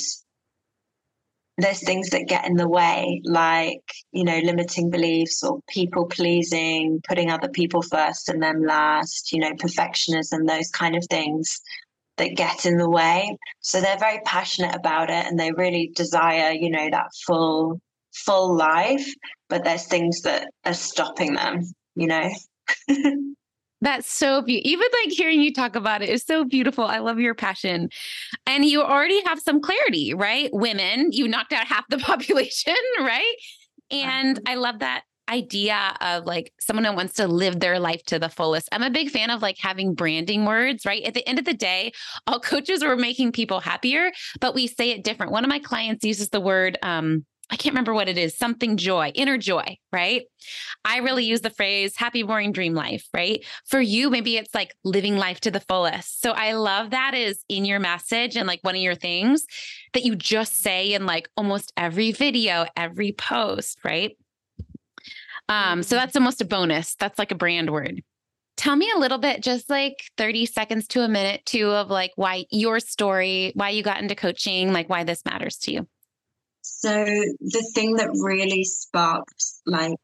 there's 1.57 1.85
things 1.85 2.11
that 2.11 2.29
get 2.29 2.47
in 2.47 2.55
the 2.55 2.69
way, 2.69 3.23
like, 3.25 3.85
you 4.13 4.25
know, 4.25 4.39
limiting 4.39 4.91
beliefs 4.91 5.43
or 5.43 5.61
people 5.69 6.07
pleasing, 6.07 7.01
putting 7.07 7.31
other 7.31 7.49
people 7.49 7.83
first 7.83 8.29
and 8.29 8.43
them 8.43 8.65
last, 8.65 9.33
you 9.33 9.39
know, 9.39 9.53
perfectionism, 9.53 10.47
those 10.47 10.71
kind 10.71 10.97
of 10.97 11.05
things 11.09 11.61
that 12.17 12.37
get 12.37 12.67
in 12.67 12.77
the 12.77 12.89
way. 12.89 13.37
So 13.61 13.81
they're 13.81 13.99
very 13.99 14.21
passionate 14.25 14.75
about 14.75 15.11
it 15.11 15.27
and 15.27 15.39
they 15.39 15.53
really 15.53 15.93
desire, 15.95 16.53
you 16.53 16.71
know, 16.71 16.89
that 16.91 17.09
full 17.27 17.81
full 18.13 18.57
life, 18.57 19.07
but 19.49 19.65
there's 19.65 19.87
things 19.87 20.23
that 20.23 20.51
are 20.65 20.75
stopping 20.75 21.35
them, 21.35 21.63
you 21.95 22.07
know? 22.07 22.31
That's 23.83 24.11
so 24.13 24.43
beautiful. 24.43 24.71
Even 24.71 24.87
like 25.05 25.13
hearing 25.17 25.41
you 25.41 25.55
talk 25.55 25.75
about 25.75 26.03
it 26.03 26.11
is 26.11 26.23
so 26.23 26.45
beautiful. 26.45 26.85
I 26.85 26.99
love 26.99 27.19
your 27.19 27.35
passion. 27.35 27.89
And 28.47 28.65
you 28.65 28.83
already 28.83 29.23
have 29.25 29.41
some 29.41 29.61
clarity, 29.61 30.13
right? 30.13 30.51
Women, 30.53 31.13
you 31.13 31.27
knocked 31.27 31.53
out 31.53 31.67
half 31.67 31.89
the 31.89 31.99
population, 32.11 32.77
right? 32.99 33.35
And 33.91 34.39
I 34.47 34.55
love 34.57 34.81
that 34.81 35.05
idea 35.31 35.97
of 36.01 36.27
like 36.27 36.53
someone 36.61 36.85
who 36.85 36.93
wants 36.93 37.15
to 37.15 37.29
live 37.29 37.61
their 37.61 37.79
life 37.79 38.03
to 38.05 38.19
the 38.19 38.29
fullest. 38.29 38.69
I'm 38.73 38.83
a 38.83 38.91
big 38.91 39.11
fan 39.11 39.31
of 39.31 39.43
like 39.43 39.57
having 39.59 39.95
branding 39.95 40.45
words, 40.45 40.85
right? 40.85 41.03
At 41.05 41.15
the 41.15 41.27
end 41.27 41.39
of 41.39 41.45
the 41.45 41.55
day, 41.55 41.93
all 42.27 42.41
coaches 42.41 42.83
are 42.83 42.97
making 42.97 43.33
people 43.33 43.61
happier, 43.61 44.11
but 44.41 44.55
we 44.55 44.67
say 44.67 44.91
it 44.91 45.05
different. 45.05 45.33
One 45.33 45.45
of 45.45 45.49
my 45.49 45.61
clients 45.61 46.05
uses 46.05 46.31
the 46.31 46.41
word 46.41 46.77
um 46.83 47.25
I 47.51 47.57
can't 47.57 47.73
remember 47.75 47.93
what 47.93 48.09
it 48.09 48.17
is, 48.17 48.37
something 48.37 48.77
joy, 48.77 49.11
inner 49.15 49.37
joy, 49.37 49.77
right? 49.93 50.23
I 50.85 50.99
really 50.99 51.25
use 51.25 51.41
the 51.41 51.51
phrase 51.51 51.97
happy, 51.97 52.23
boring 52.23 52.53
dream 52.53 52.75
life, 52.75 53.09
right? 53.13 53.45
For 53.67 53.81
you, 53.81 54.09
maybe 54.09 54.37
it's 54.37 54.55
like 54.55 54.75
living 54.85 55.17
life 55.17 55.41
to 55.41 55.51
the 55.51 55.61
fullest. 55.61 56.23
So 56.23 56.31
I 56.31 56.53
love 56.53 56.91
that 56.91 57.15
is 57.15 57.45
in 57.49 57.65
your 57.65 57.81
message 57.81 58.37
and 58.37 58.47
like 58.47 58.61
one 58.63 58.77
of 58.77 58.83
your 58.83 58.95
things 58.95 59.45
that 59.95 60.05
you 60.05 60.15
just 60.15 60.63
say 60.63 60.93
in 60.93 61.07
like 61.07 61.29
almost 61.37 61.73
every 61.77 62.13
video, 62.13 62.67
every 62.77 63.13
post, 63.13 63.79
right? 63.85 64.17
Um, 65.49 65.83
so 65.83 65.97
mm-hmm. 65.97 66.03
that's 66.03 66.17
almost 66.17 66.41
a 66.41 66.45
bonus. 66.45 66.95
That's 66.95 67.19
like 67.19 67.33
a 67.33 67.37
brand 67.37 67.71
word. 67.71 68.03
Tell 68.57 68.77
me 68.77 68.91
a 68.95 68.99
little 68.99 69.19
bit, 69.19 69.43
just 69.43 69.69
like 69.71 69.97
30 70.17 70.47
seconds 70.47 70.87
to 70.89 71.03
a 71.03 71.09
minute, 71.09 71.45
too, 71.47 71.71
of 71.71 71.89
like 71.89 72.13
why 72.17 72.45
your 72.51 72.79
story, 72.79 73.53
why 73.55 73.71
you 73.71 73.83
got 73.83 74.01
into 74.01 74.15
coaching, 74.15 74.73
like 74.73 74.89
why 74.89 75.03
this 75.03 75.25
matters 75.25 75.57
to 75.59 75.73
you. 75.73 75.89
So 76.79 77.05
the 77.05 77.71
thing 77.75 77.97
that 77.97 78.11
really 78.13 78.65
sparked, 78.65 79.45
like 79.67 79.99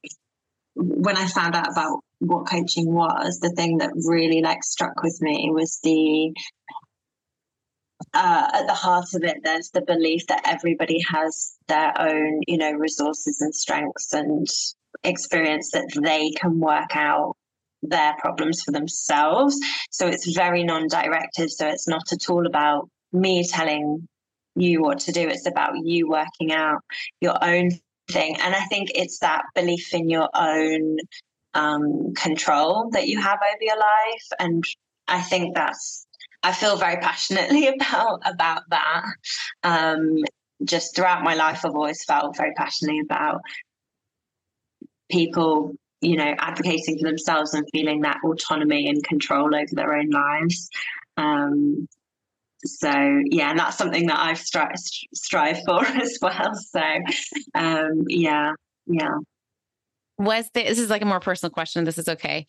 when 0.74 1.16
I 1.16 1.26
found 1.26 1.54
out 1.54 1.70
about 1.70 2.00
what 2.18 2.48
coaching 2.48 2.92
was, 2.92 3.38
the 3.40 3.50
thing 3.50 3.78
that 3.78 3.92
really 3.94 4.42
like 4.42 4.62
struck 4.62 5.02
with 5.02 5.18
me 5.20 5.50
was 5.50 5.78
the 5.82 6.32
uh, 8.12 8.50
at 8.52 8.66
the 8.66 8.74
heart 8.74 9.06
of 9.14 9.24
it, 9.24 9.38
there's 9.42 9.70
the 9.70 9.82
belief 9.82 10.26
that 10.26 10.42
everybody 10.44 10.98
has 11.08 11.54
their 11.66 11.92
own, 11.98 12.40
you 12.46 12.58
know, 12.58 12.72
resources 12.72 13.40
and 13.40 13.54
strengths 13.54 14.12
and 14.12 14.46
experience 15.04 15.70
that 15.72 15.88
they 16.02 16.30
can 16.30 16.58
work 16.60 16.94
out 16.94 17.36
their 17.82 18.14
problems 18.18 18.62
for 18.62 18.72
themselves. 18.72 19.58
So 19.90 20.06
it's 20.06 20.34
very 20.34 20.64
non 20.64 20.88
directive. 20.88 21.50
So 21.50 21.66
it's 21.68 21.88
not 21.88 22.12
at 22.12 22.28
all 22.28 22.46
about 22.46 22.88
me 23.12 23.46
telling 23.46 24.08
you 24.56 24.82
what 24.82 25.00
to 25.00 25.12
do. 25.12 25.28
It's 25.28 25.46
about 25.46 25.74
you 25.84 26.08
working 26.08 26.52
out 26.52 26.82
your 27.20 27.42
own 27.42 27.70
thing. 28.10 28.36
And 28.40 28.54
I 28.54 28.64
think 28.66 28.90
it's 28.94 29.18
that 29.20 29.44
belief 29.54 29.92
in 29.92 30.08
your 30.08 30.28
own 30.34 30.98
um, 31.54 32.14
control 32.14 32.90
that 32.90 33.08
you 33.08 33.20
have 33.20 33.38
over 33.38 33.62
your 33.62 33.78
life. 33.78 34.26
And 34.38 34.64
I 35.08 35.20
think 35.20 35.54
that's, 35.54 36.06
I 36.42 36.52
feel 36.52 36.76
very 36.76 36.98
passionately 36.98 37.68
about 37.80 38.20
about 38.24 38.62
that. 38.70 39.04
Um, 39.62 40.24
just 40.64 40.96
throughout 40.96 41.22
my 41.22 41.34
life, 41.34 41.64
I've 41.64 41.74
always 41.74 42.02
felt 42.04 42.36
very 42.36 42.52
passionately 42.54 43.00
about 43.00 43.40
people 45.10 45.74
you 46.00 46.16
know 46.16 46.34
advocating 46.38 46.98
for 46.98 47.08
themselves 47.08 47.54
and 47.54 47.66
feeling 47.72 48.00
that 48.02 48.18
autonomy 48.24 48.88
and 48.88 49.02
control 49.04 49.54
over 49.54 49.66
their 49.72 49.94
own 49.94 50.10
lives 50.10 50.68
um, 51.16 51.88
so 52.66 53.22
yeah 53.26 53.50
and 53.50 53.58
that's 53.58 53.78
something 53.78 54.06
that 54.06 54.18
i've 54.18 54.38
stri- 54.38 54.74
strive 55.14 55.58
for 55.64 55.84
as 55.86 56.18
well. 56.20 56.54
So 56.54 56.82
um, 57.54 58.04
yeah 58.08 58.52
yeah. 58.86 59.18
Was 60.18 60.48
there, 60.54 60.64
this 60.64 60.78
is 60.78 60.88
like 60.88 61.02
a 61.02 61.06
more 61.06 61.20
personal 61.20 61.50
question 61.50 61.84
this 61.84 61.98
is 61.98 62.08
okay. 62.08 62.46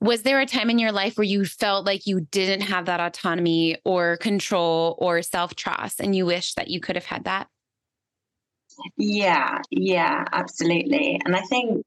Was 0.00 0.22
there 0.22 0.40
a 0.40 0.46
time 0.46 0.70
in 0.70 0.78
your 0.78 0.92
life 0.92 1.18
where 1.18 1.24
you 1.24 1.44
felt 1.44 1.84
like 1.84 2.06
you 2.06 2.20
didn't 2.30 2.62
have 2.62 2.86
that 2.86 3.00
autonomy 3.00 3.76
or 3.84 4.16
control 4.16 4.96
or 4.98 5.20
self-trust 5.20 6.00
and 6.00 6.16
you 6.16 6.24
wish 6.24 6.54
that 6.54 6.68
you 6.68 6.80
could 6.80 6.96
have 6.96 7.04
had 7.04 7.24
that? 7.24 7.48
Yeah 8.96 9.58
yeah 9.70 10.24
absolutely. 10.32 11.20
And 11.24 11.36
i 11.36 11.42
think 11.42 11.84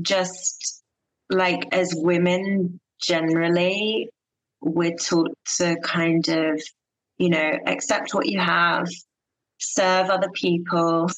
just 0.00 0.82
like 1.30 1.66
as 1.72 1.92
women 1.96 2.80
generally, 3.00 4.08
we're 4.60 4.96
taught 4.96 5.36
to 5.58 5.76
kind 5.82 6.28
of, 6.28 6.62
you 7.18 7.30
know, 7.30 7.52
accept 7.66 8.14
what 8.14 8.26
you 8.26 8.40
have, 8.40 8.88
serve 9.58 10.10
other 10.10 10.30
people, 10.34 11.10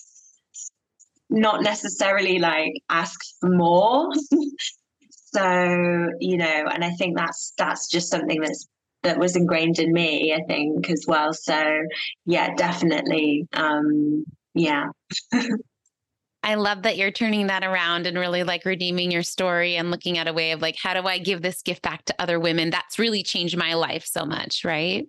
not 1.30 1.62
necessarily 1.62 2.38
like 2.38 2.72
ask 2.88 3.18
for 3.40 3.50
more. 3.50 4.10
so, 5.10 6.08
you 6.20 6.36
know, 6.36 6.66
and 6.72 6.84
I 6.84 6.90
think 6.90 7.16
that's 7.16 7.52
that's 7.58 7.88
just 7.88 8.10
something 8.10 8.40
that's 8.40 8.66
that 9.02 9.18
was 9.18 9.36
ingrained 9.36 9.78
in 9.78 9.92
me, 9.92 10.34
I 10.34 10.42
think, 10.46 10.90
as 10.90 11.04
well. 11.06 11.32
So 11.32 11.82
yeah, 12.26 12.54
definitely. 12.54 13.46
Um, 13.52 14.24
yeah. 14.54 14.86
I 16.42 16.54
love 16.54 16.82
that 16.82 16.96
you're 16.96 17.10
turning 17.10 17.48
that 17.48 17.64
around 17.64 18.06
and 18.06 18.16
really 18.16 18.44
like 18.44 18.64
redeeming 18.64 19.10
your 19.10 19.22
story 19.22 19.76
and 19.76 19.90
looking 19.90 20.18
at 20.18 20.28
a 20.28 20.32
way 20.32 20.52
of 20.52 20.62
like, 20.62 20.76
how 20.80 20.94
do 20.94 21.06
I 21.06 21.18
give 21.18 21.42
this 21.42 21.62
gift 21.62 21.82
back 21.82 22.04
to 22.06 22.14
other 22.18 22.38
women? 22.38 22.70
That's 22.70 22.98
really 22.98 23.22
changed 23.22 23.56
my 23.56 23.74
life 23.74 24.06
so 24.06 24.24
much, 24.24 24.64
right? 24.64 25.06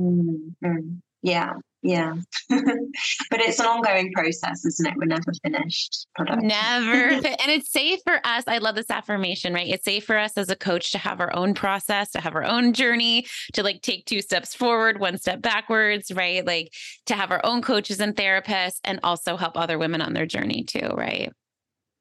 Mm-hmm. 0.00 0.94
Yeah. 1.22 1.52
Yeah. 1.82 2.14
but 2.48 3.40
it's 3.40 3.58
an 3.58 3.66
ongoing 3.66 4.12
process, 4.12 4.64
isn't 4.64 4.86
it? 4.86 4.94
We're 4.96 5.06
never 5.06 5.32
finished 5.42 6.06
product. 6.14 6.42
Never. 6.42 6.94
and 7.26 7.50
it's 7.50 7.72
safe 7.72 8.00
for 8.04 8.20
us. 8.24 8.44
I 8.46 8.58
love 8.58 8.76
this 8.76 8.90
affirmation, 8.90 9.52
right? 9.52 9.66
It's 9.68 9.84
safe 9.84 10.04
for 10.04 10.16
us 10.16 10.38
as 10.38 10.48
a 10.48 10.54
coach 10.54 10.92
to 10.92 10.98
have 10.98 11.20
our 11.20 11.34
own 11.34 11.54
process, 11.54 12.12
to 12.12 12.20
have 12.20 12.36
our 12.36 12.44
own 12.44 12.72
journey, 12.72 13.26
to 13.54 13.64
like 13.64 13.82
take 13.82 14.06
two 14.06 14.22
steps 14.22 14.54
forward, 14.54 15.00
one 15.00 15.18
step 15.18 15.42
backwards, 15.42 16.12
right? 16.12 16.46
Like 16.46 16.72
to 17.06 17.14
have 17.14 17.32
our 17.32 17.40
own 17.44 17.62
coaches 17.62 17.98
and 17.98 18.14
therapists 18.14 18.78
and 18.84 19.00
also 19.02 19.36
help 19.36 19.56
other 19.56 19.78
women 19.78 20.00
on 20.00 20.12
their 20.12 20.26
journey 20.26 20.62
too, 20.62 20.88
right? 20.96 21.32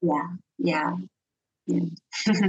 Yeah. 0.01 0.27
Yeah. 0.59 0.95
Yeah. 1.65 1.85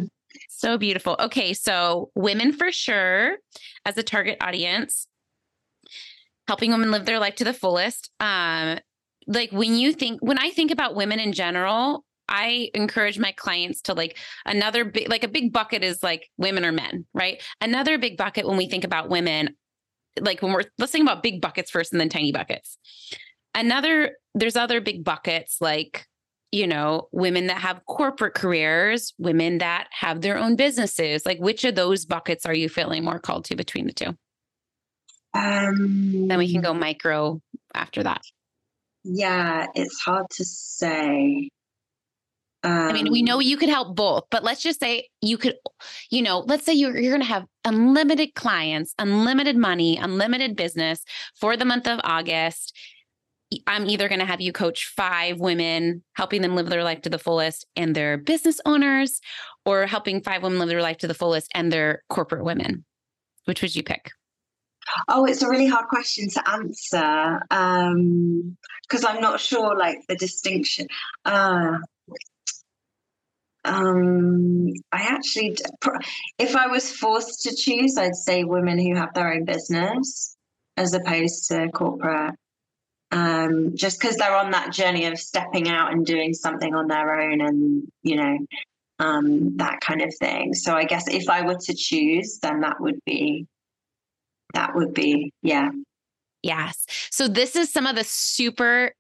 so 0.49 0.77
beautiful. 0.77 1.17
Okay. 1.19 1.55
So, 1.55 2.11
women 2.15 2.53
for 2.53 2.73
sure 2.73 3.37
as 3.87 3.97
a 3.97 4.03
target 4.03 4.37
audience 4.41 5.07
helping 6.53 6.71
women 6.71 6.91
live 6.91 7.07
their 7.07 7.19
life 7.19 7.35
to 7.35 7.45
the 7.45 7.55
fullest. 7.55 8.11
Um, 8.21 8.79
like 9.27 9.51
when 9.53 9.75
you 9.75 9.95
think, 9.95 10.21
when 10.21 10.39
I 10.39 10.51
think 10.51 10.71
about 10.71 10.95
women 10.95 11.19
in 11.19 11.33
general, 11.33 12.05
I 12.29 12.69
encourage 12.75 13.19
my 13.19 13.33
clients 13.33 13.81
to 13.83 13.95
like 13.95 14.19
another 14.45 14.85
big, 14.85 15.09
like 15.09 15.25
a 15.25 15.29
big 15.29 15.51
bucket 15.51 15.83
is 15.83 16.03
like 16.03 16.29
women 16.37 16.67
or 16.67 16.71
men, 16.71 17.07
right? 17.15 17.43
Another 17.63 17.97
big 17.97 18.19
bucket 18.19 18.47
when 18.47 18.59
we 18.59 18.69
think 18.69 18.85
about 18.85 19.09
women, 19.09 19.57
like 20.21 20.43
when 20.43 20.53
we're 20.53 20.65
let's 20.77 20.93
think 20.93 21.09
about 21.09 21.23
big 21.23 21.41
buckets 21.41 21.71
first 21.71 21.91
and 21.91 21.99
then 21.99 22.11
tiny 22.11 22.33
buckets. 22.33 22.77
Another, 23.55 24.19
there's 24.35 24.57
other 24.57 24.83
big 24.83 25.05
buckets 25.05 25.57
like, 25.63 26.07
you 26.51 26.67
know, 26.67 27.09
women 27.13 27.47
that 27.47 27.63
have 27.63 27.81
corporate 27.87 28.35
careers, 28.35 29.15
women 29.17 29.57
that 29.57 29.89
have 29.91 30.21
their 30.21 30.37
own 30.37 30.57
businesses. 30.57 31.25
Like, 31.25 31.39
which 31.39 31.65
of 31.65 31.77
those 31.77 32.05
buckets 32.05 32.45
are 32.45 32.55
you 32.55 32.69
feeling 32.69 33.05
more 33.05 33.19
called 33.19 33.47
to 33.47 33.57
between 33.57 33.87
the 33.87 33.95
two? 33.95 34.19
Um, 35.35 36.29
then 36.29 36.39
we 36.39 36.53
can 36.53 36.61
go 36.61 36.75
micro 36.75 37.41
after 37.75 38.03
that. 38.03 38.23
Yeah, 39.05 39.67
it's 39.75 40.01
hard 40.01 40.27
to 40.31 40.45
say. 40.45 41.49
Um, 42.65 42.89
I 42.89 42.93
mean, 42.93 43.11
we 43.11 43.23
know 43.23 43.37
um 43.37 43.43
you 43.43 43.57
could 43.57 43.69
help 43.69 43.97
both, 43.97 44.25
but 44.31 44.45
let's 44.45 44.63
just 44.63 44.79
say 44.79 45.09
you 45.21 45.37
could, 45.37 45.57
you 46.11 46.23
know, 46.23 46.41
let's 46.47 46.65
say 46.65 46.73
you're, 46.73 46.97
you're 46.97 47.11
going 47.11 47.23
to 47.23 47.27
have 47.27 47.45
unlimited 47.65 48.35
clients, 48.35 48.95
unlimited 49.01 49.57
money, 49.57 49.97
unlimited 49.97 50.55
business 50.55 51.03
for 51.35 51.57
the 51.57 51.65
month 51.65 51.89
of 51.89 51.99
August. 52.05 52.77
I'm 53.67 53.87
either 53.87 54.09
going 54.09 54.21
to 54.21 54.27
have 54.27 54.41
you 54.41 54.53
coach 54.53 54.93
five 54.97 55.41
women, 55.41 56.05
helping 56.15 56.41
them 56.41 56.55
live 56.55 56.69
their 56.69 56.85
life 56.85 57.03
to 57.03 57.11
the 57.11 57.19
fullest 57.19 57.67
and 57.75 57.97
they're 57.97 58.17
business 58.17 58.61
owners, 58.65 59.21
or 59.67 59.87
helping 59.87 60.23
five 60.23 60.45
women 60.45 60.61
live 60.61 60.69
their 60.69 60.83
life 60.83 60.99
to 60.99 61.09
the 61.09 61.15
fullest 61.15 61.51
and 61.55 61.73
they're 61.73 62.03
corporate 62.09 62.45
women. 62.45 62.85
Which 63.47 63.61
would 63.61 63.75
you 63.75 63.83
pick? 63.83 64.13
Oh, 65.09 65.25
it's 65.25 65.43
a 65.43 65.49
really 65.49 65.67
hard 65.67 65.89
question 65.89 66.29
to 66.31 66.51
answer 66.51 67.41
because 67.49 69.05
um, 69.05 69.07
I'm 69.07 69.21
not 69.21 69.41
sure, 69.41 69.77
like 69.77 69.99
the 70.09 70.17
distinction. 70.17 70.87
Uh, 71.25 71.79
um, 73.65 74.73
I 74.91 75.03
actually, 75.03 75.57
if 76.39 76.57
I 76.57 76.67
was 76.67 76.91
forced 76.91 77.43
to 77.43 77.55
choose, 77.55 77.97
I'd 77.97 78.17
say 78.17 78.45
women 78.45 78.79
who 78.79 78.97
have 78.97 79.15
their 79.15 79.33
own 79.33 79.45
business 79.45 80.37
as 80.77 80.95
opposed 80.95 81.49
to 81.49 81.69
corporate. 81.69 82.35
Um, 83.13 83.77
just 83.77 84.01
because 84.01 84.17
they're 84.17 84.35
on 84.35 84.53
that 84.53 84.73
journey 84.73 85.05
of 85.05 85.19
stepping 85.19 85.69
out 85.69 85.93
and 85.93 86.05
doing 86.07 86.33
something 86.33 86.75
on 86.75 86.89
their 86.89 87.21
own, 87.21 87.43
and 87.43 87.87
you 88.03 88.17
know, 88.17 88.39
um, 88.99 89.57
that 89.59 89.81
kind 89.81 90.01
of 90.01 90.15
thing. 90.19 90.55
So 90.55 90.75
I 90.75 90.85
guess 90.85 91.09
if 91.09 91.29
I 91.29 91.43
were 91.43 91.59
to 91.61 91.75
choose, 91.75 92.39
then 92.41 92.61
that 92.61 92.81
would 92.81 92.99
be 93.05 93.47
that 94.53 94.75
would 94.75 94.95
be, 94.95 95.33
yeah. 95.43 95.71
Yes. 96.43 96.87
So 97.11 97.29
this 97.29 97.55
is 97.57 97.73
some 97.73 97.87
of 97.87 97.97
the 97.97 98.05
super 98.05 98.93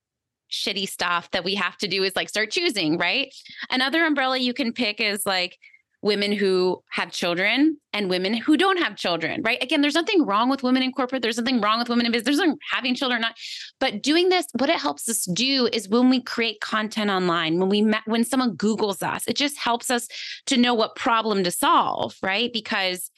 shitty 0.51 0.89
stuff 0.89 1.31
that 1.31 1.45
we 1.45 1.55
have 1.55 1.77
to 1.79 1.89
do 1.89 2.03
is 2.05 2.15
like 2.15 2.29
start 2.29 2.51
choosing, 2.51 2.99
right? 2.99 3.35
Another 3.71 4.05
umbrella 4.05 4.39
you 4.39 4.55
can 4.55 4.73
pick 4.73 5.01
is 5.01 5.27
like 5.27 5.59
women 6.03 6.33
who 6.33 6.83
have 6.91 7.13
children 7.13 7.79
and 7.93 8.11
women 8.11 8.35
who 8.35 8.57
don't 8.57 8.79
have 8.79 8.97
children, 8.97 9.41
right? 9.43 9.63
Again, 9.63 9.81
there's 9.81 9.95
nothing 9.95 10.27
wrong 10.27 10.51
with 10.51 10.65
women 10.65 10.83
in 10.83 10.93
corporate. 10.93 11.23
There's 11.23 11.39
nothing 11.39 11.61
wrong 11.61 11.79
with 11.79 11.89
women 11.89 12.05
in 12.07 12.13
business. 12.13 12.39
There's 12.39 12.57
having 12.73 12.97
children 12.97 13.19
or 13.19 13.23
not. 13.23 13.37
But 13.79 14.03
doing 14.03 14.29
this, 14.29 14.47
what 14.59 14.69
it 14.69 14.81
helps 14.81 15.09
us 15.09 15.25
do 15.33 15.69
is 15.73 15.89
when 15.89 16.11
we 16.11 16.21
create 16.21 16.61
content 16.61 17.09
online, 17.09 17.61
when 17.61 17.69
we 17.69 17.83
met, 17.83 18.03
when 18.07 18.25
someone 18.25 18.57
Googles 18.57 19.03
us, 19.03 19.27
it 19.29 19.37
just 19.37 19.57
helps 19.57 19.91
us 19.91 20.09
to 20.47 20.57
know 20.57 20.75
what 20.75 20.97
problem 20.97 21.45
to 21.45 21.53
solve, 21.53 22.17
right? 22.21 22.53
Because 22.53 23.11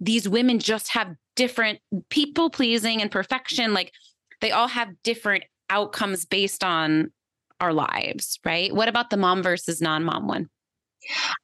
these 0.00 0.26
women 0.28 0.60
just 0.60 0.88
have 0.90 1.14
different 1.38 1.78
people 2.10 2.50
pleasing 2.50 3.00
and 3.00 3.10
perfection. 3.10 3.72
Like 3.72 3.92
they 4.40 4.50
all 4.50 4.66
have 4.66 4.88
different 5.04 5.44
outcomes 5.70 6.26
based 6.26 6.64
on 6.64 7.12
our 7.60 7.72
lives, 7.72 8.40
right? 8.44 8.74
What 8.74 8.88
about 8.88 9.10
the 9.10 9.16
mom 9.16 9.42
versus 9.42 9.80
non-mom 9.80 10.26
one? 10.26 10.48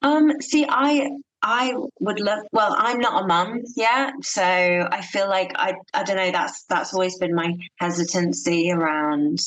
Um, 0.03 0.33
see, 0.41 0.67
I 0.69 1.11
I 1.43 1.75
would 2.01 2.19
love. 2.19 2.41
Well, 2.51 2.75
I'm 2.77 2.99
not 2.99 3.23
a 3.23 3.27
mum 3.27 3.63
yet, 3.77 4.15
so 4.23 4.43
I 4.43 5.01
feel 5.01 5.29
like 5.29 5.53
I 5.55 5.75
I 5.95 6.03
don't 6.03 6.17
know. 6.17 6.33
That's 6.33 6.65
that's 6.65 6.93
always 6.93 7.17
been 7.19 7.35
my 7.35 7.55
hesitancy 7.79 8.73
around, 8.73 9.39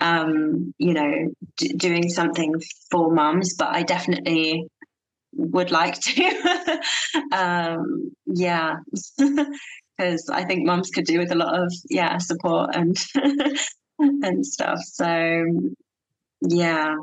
um, 0.00 0.72
you 0.78 0.94
know, 0.94 1.28
d- 1.58 1.74
doing 1.74 2.08
something 2.08 2.54
for 2.90 3.12
mums. 3.12 3.54
But 3.54 3.68
I 3.68 3.82
definitely 3.82 4.68
would 5.34 5.70
like 5.70 6.00
to. 6.00 6.80
um, 7.32 8.12
yeah, 8.26 8.76
because 10.02 10.28
I 10.28 10.44
think 10.44 10.64
mums 10.64 10.90
could 10.90 11.04
do 11.04 11.18
with 11.18 11.32
a 11.32 11.36
lot 11.36 11.58
of 11.58 11.72
yeah 11.88 12.18
support 12.18 12.74
and 12.74 12.96
and 13.98 14.46
stuff. 14.46 14.80
So 14.84 15.46
yeah. 16.42 16.94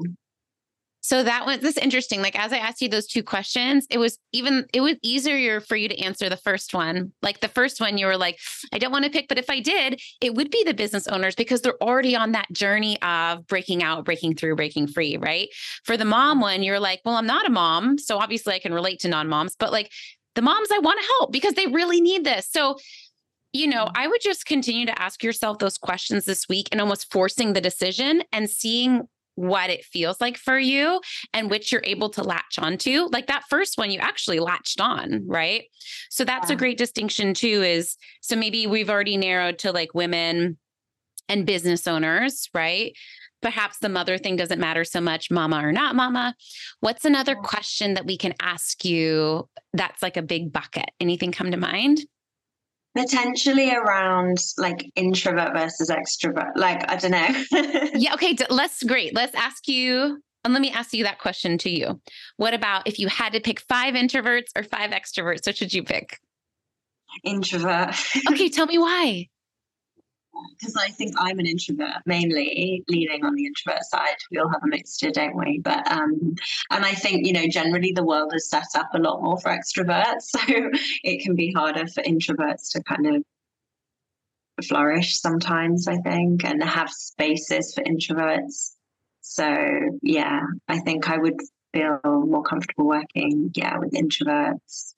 So 1.02 1.24
that 1.24 1.46
was 1.46 1.60
this 1.60 1.78
interesting. 1.78 2.22
Like 2.22 2.38
as 2.38 2.52
I 2.52 2.58
asked 2.58 2.82
you 2.82 2.90
those 2.90 3.08
two 3.08 3.24
questions, 3.24 3.88
it 3.90 3.98
was 3.98 4.20
even 4.34 4.66
it 4.74 4.82
was 4.82 4.96
easier 5.02 5.60
for 5.62 5.76
you 5.76 5.88
to 5.88 5.98
answer 5.98 6.30
the 6.30 6.38
first 6.38 6.74
one. 6.74 7.14
Like 7.22 7.40
the 7.40 7.48
first 7.48 7.80
one, 7.80 7.98
you 7.98 8.06
were 8.06 8.18
like, 8.18 8.38
I 8.74 8.78
don't 8.78 8.92
want 8.92 9.06
to 9.06 9.12
pick, 9.12 9.28
but 9.28 9.40
if 9.40 9.50
I 9.50 9.62
did, 9.62 10.00
it 10.22 10.36
would 10.36 10.52
be 10.52 10.64
the 10.66 10.74
business 10.74 11.08
owners 11.08 11.36
because 11.36 11.62
they're 11.62 11.82
already 11.82 12.16
on 12.16 12.34
that 12.34 12.52
journey 12.52 13.02
of 13.02 13.48
breaking 13.48 13.82
out, 13.82 14.06
breaking 14.06 14.36
through, 14.36 14.58
breaking 14.58 14.88
free, 14.88 15.18
right? 15.18 15.48
For 15.86 15.96
the 15.96 16.06
mom 16.06 16.42
one, 16.42 16.64
you're 16.64 16.82
like, 16.82 17.02
well, 17.06 17.16
I'm 17.16 17.26
not 17.26 17.48
a 17.48 17.50
mom, 17.50 17.98
so 17.98 18.20
obviously 18.20 18.54
I 18.54 18.60
can 18.60 18.74
relate 18.74 19.00
to 19.00 19.08
non-moms, 19.08 19.56
but 19.58 19.72
like 19.72 19.90
the 20.40 20.44
moms 20.44 20.70
I 20.72 20.80
want 20.80 21.02
to 21.02 21.08
help 21.18 21.34
because 21.34 21.56
they 21.56 21.68
really 21.68 22.00
need 22.00 22.24
this. 22.24 22.48
So 22.50 22.78
you 23.52 23.68
know, 23.68 23.86
mm. 23.86 23.92
I 23.96 24.08
would 24.08 24.22
just 24.22 24.46
continue 24.46 24.86
to 24.86 25.02
ask 25.02 25.22
yourself 25.24 25.58
those 25.58 25.78
questions 25.78 26.24
this 26.24 26.48
week 26.48 26.70
and 26.72 26.80
almost 26.80 27.12
forcing 27.12 27.52
the 27.52 27.62
decision 27.62 28.24
and 28.32 28.50
seeing 28.50 29.02
what 29.36 29.70
it 29.70 29.84
feels 29.84 30.22
like 30.22 30.38
for 30.38 30.60
you 30.60 31.02
and 31.34 31.50
which 31.50 31.72
you're 31.72 31.82
able 31.84 32.10
to 32.12 32.24
latch 32.24 32.60
onto. 32.60 33.08
Like 33.12 33.28
that 33.28 33.44
first 33.50 33.78
one, 33.78 33.90
you 33.90 34.00
actually 34.00 34.40
latched 34.40 34.80
on, 34.80 35.24
right? 35.26 35.64
So 36.10 36.24
that's 36.24 36.50
yeah. 36.50 36.56
a 36.56 36.60
great 36.60 36.78
distinction 36.78 37.34
too. 37.34 37.64
Is 37.64 37.98
so 38.22 38.36
maybe 38.36 38.68
we've 38.68 38.90
already 38.90 39.18
narrowed 39.18 39.58
to 39.60 39.72
like 39.72 39.94
women 39.94 40.58
and 41.28 41.46
business 41.46 41.88
owners, 41.88 42.50
right? 42.54 42.96
Perhaps 43.42 43.80
the 43.80 43.90
mother 43.90 44.18
thing 44.18 44.36
doesn't 44.36 44.60
matter 44.60 44.84
so 44.84 45.00
much, 45.00 45.32
mama 45.32 45.58
or 45.66 45.72
not 45.72 45.96
mama. 45.96 46.36
What's 46.82 47.06
another 47.06 47.36
question 47.36 47.94
that 47.94 48.06
we 48.06 48.18
can 48.18 48.34
ask 48.42 48.84
you 48.84 49.48
that's 49.74 50.02
like 50.02 50.18
a 50.18 50.22
big 50.22 50.52
bucket? 50.52 50.92
Anything 51.00 51.32
come 51.32 51.52
to 51.52 51.58
mind? 51.58 52.02
potentially 52.96 53.74
around 53.74 54.40
like 54.58 54.92
introvert 54.96 55.54
versus 55.54 55.90
extrovert 55.90 56.52
like 56.56 56.90
i 56.90 56.96
don't 56.96 57.12
know 57.12 57.90
yeah 57.94 58.14
okay 58.14 58.36
let's 58.50 58.82
great 58.84 59.14
let's 59.14 59.36
ask 59.36 59.68
you 59.68 60.22
and 60.44 60.54
let 60.54 60.62
me 60.62 60.72
ask 60.72 60.94
you 60.94 61.04
that 61.04 61.20
question 61.20 61.58
to 61.58 61.70
you 61.70 62.02
what 62.38 62.54
about 62.54 62.88
if 62.88 62.98
you 62.98 63.08
had 63.08 63.34
to 63.34 63.40
pick 63.40 63.60
five 63.62 63.94
introverts 63.94 64.48
or 64.56 64.64
five 64.64 64.90
extroverts 64.92 65.46
what 65.46 65.56
should 65.56 65.74
you 65.74 65.84
pick 65.84 66.18
introvert 67.24 67.96
okay 68.32 68.50
tell 68.50 68.66
me 68.66 68.78
why 68.78 69.28
because 70.58 70.76
I 70.76 70.90
think 70.90 71.14
I'm 71.18 71.40
an 71.40 71.46
introvert, 71.46 72.02
mainly 72.06 72.84
leaning 72.88 73.26
on 73.26 73.36
the 73.36 73.46
introvert 73.46 73.84
side. 73.84 74.16
We 74.32 74.38
all 74.38 74.50
have 74.50 74.64
a 74.64 74.68
mixture, 74.68 75.12
don't 75.12 75.36
we? 75.36 75.60
But 75.60 75.90
um, 75.92 76.36
and 76.72 76.86
I 76.86 76.94
think 76.94 77.26
you 77.26 77.34
know 77.34 77.48
generally 77.48 77.92
the 77.92 78.04
world 78.04 78.34
is 78.36 78.50
set 78.50 78.68
up 78.76 78.90
a 78.94 79.00
lot 79.00 79.22
more 79.22 79.40
for 79.40 79.50
extroverts, 79.50 80.22
so 80.24 80.40
it 81.04 81.24
can 81.24 81.36
be 81.36 81.52
harder 81.54 81.88
for 81.88 82.04
introverts 82.04 82.72
to 82.72 82.84
kind 82.84 83.08
of 83.08 83.24
flourish 84.66 85.20
sometimes. 85.20 85.88
I 85.88 85.98
think 85.98 86.44
and 86.44 86.64
have 86.64 86.90
spaces 86.90 87.74
for 87.74 87.84
introverts. 87.84 88.72
So 89.22 90.00
yeah, 90.02 90.42
I 90.68 90.80
think 90.80 91.10
I 91.10 91.18
would 91.18 91.40
feel 91.74 92.00
more 92.04 92.44
comfortable 92.44 92.88
working, 92.88 93.52
yeah, 93.54 93.78
with 93.78 93.92
introverts. 93.92 94.96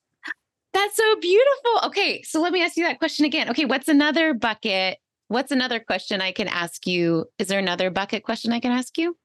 That's 0.74 0.95
so 0.95 1.15
beautiful. 1.19 1.81
Okay, 1.86 2.21
so 2.24 2.41
let 2.41 2.53
me 2.53 2.63
ask 2.63 2.77
you 2.77 2.86
that 2.86 2.98
question 2.98 3.25
again. 3.25 3.50
Okay, 3.50 3.65
what's 3.65 3.89
another 3.89 4.33
bucket 4.33 5.00
What's 5.31 5.53
another 5.53 5.79
question 5.79 6.19
I 6.19 6.33
can 6.33 6.50
ask 6.50 6.85
you? 6.85 7.23
Is 7.39 7.47
there 7.47 7.57
another 7.57 7.89
bucket 7.89 8.25
question 8.25 8.51
I 8.51 8.59
can 8.59 8.73
ask 8.73 8.97
you? 8.97 9.15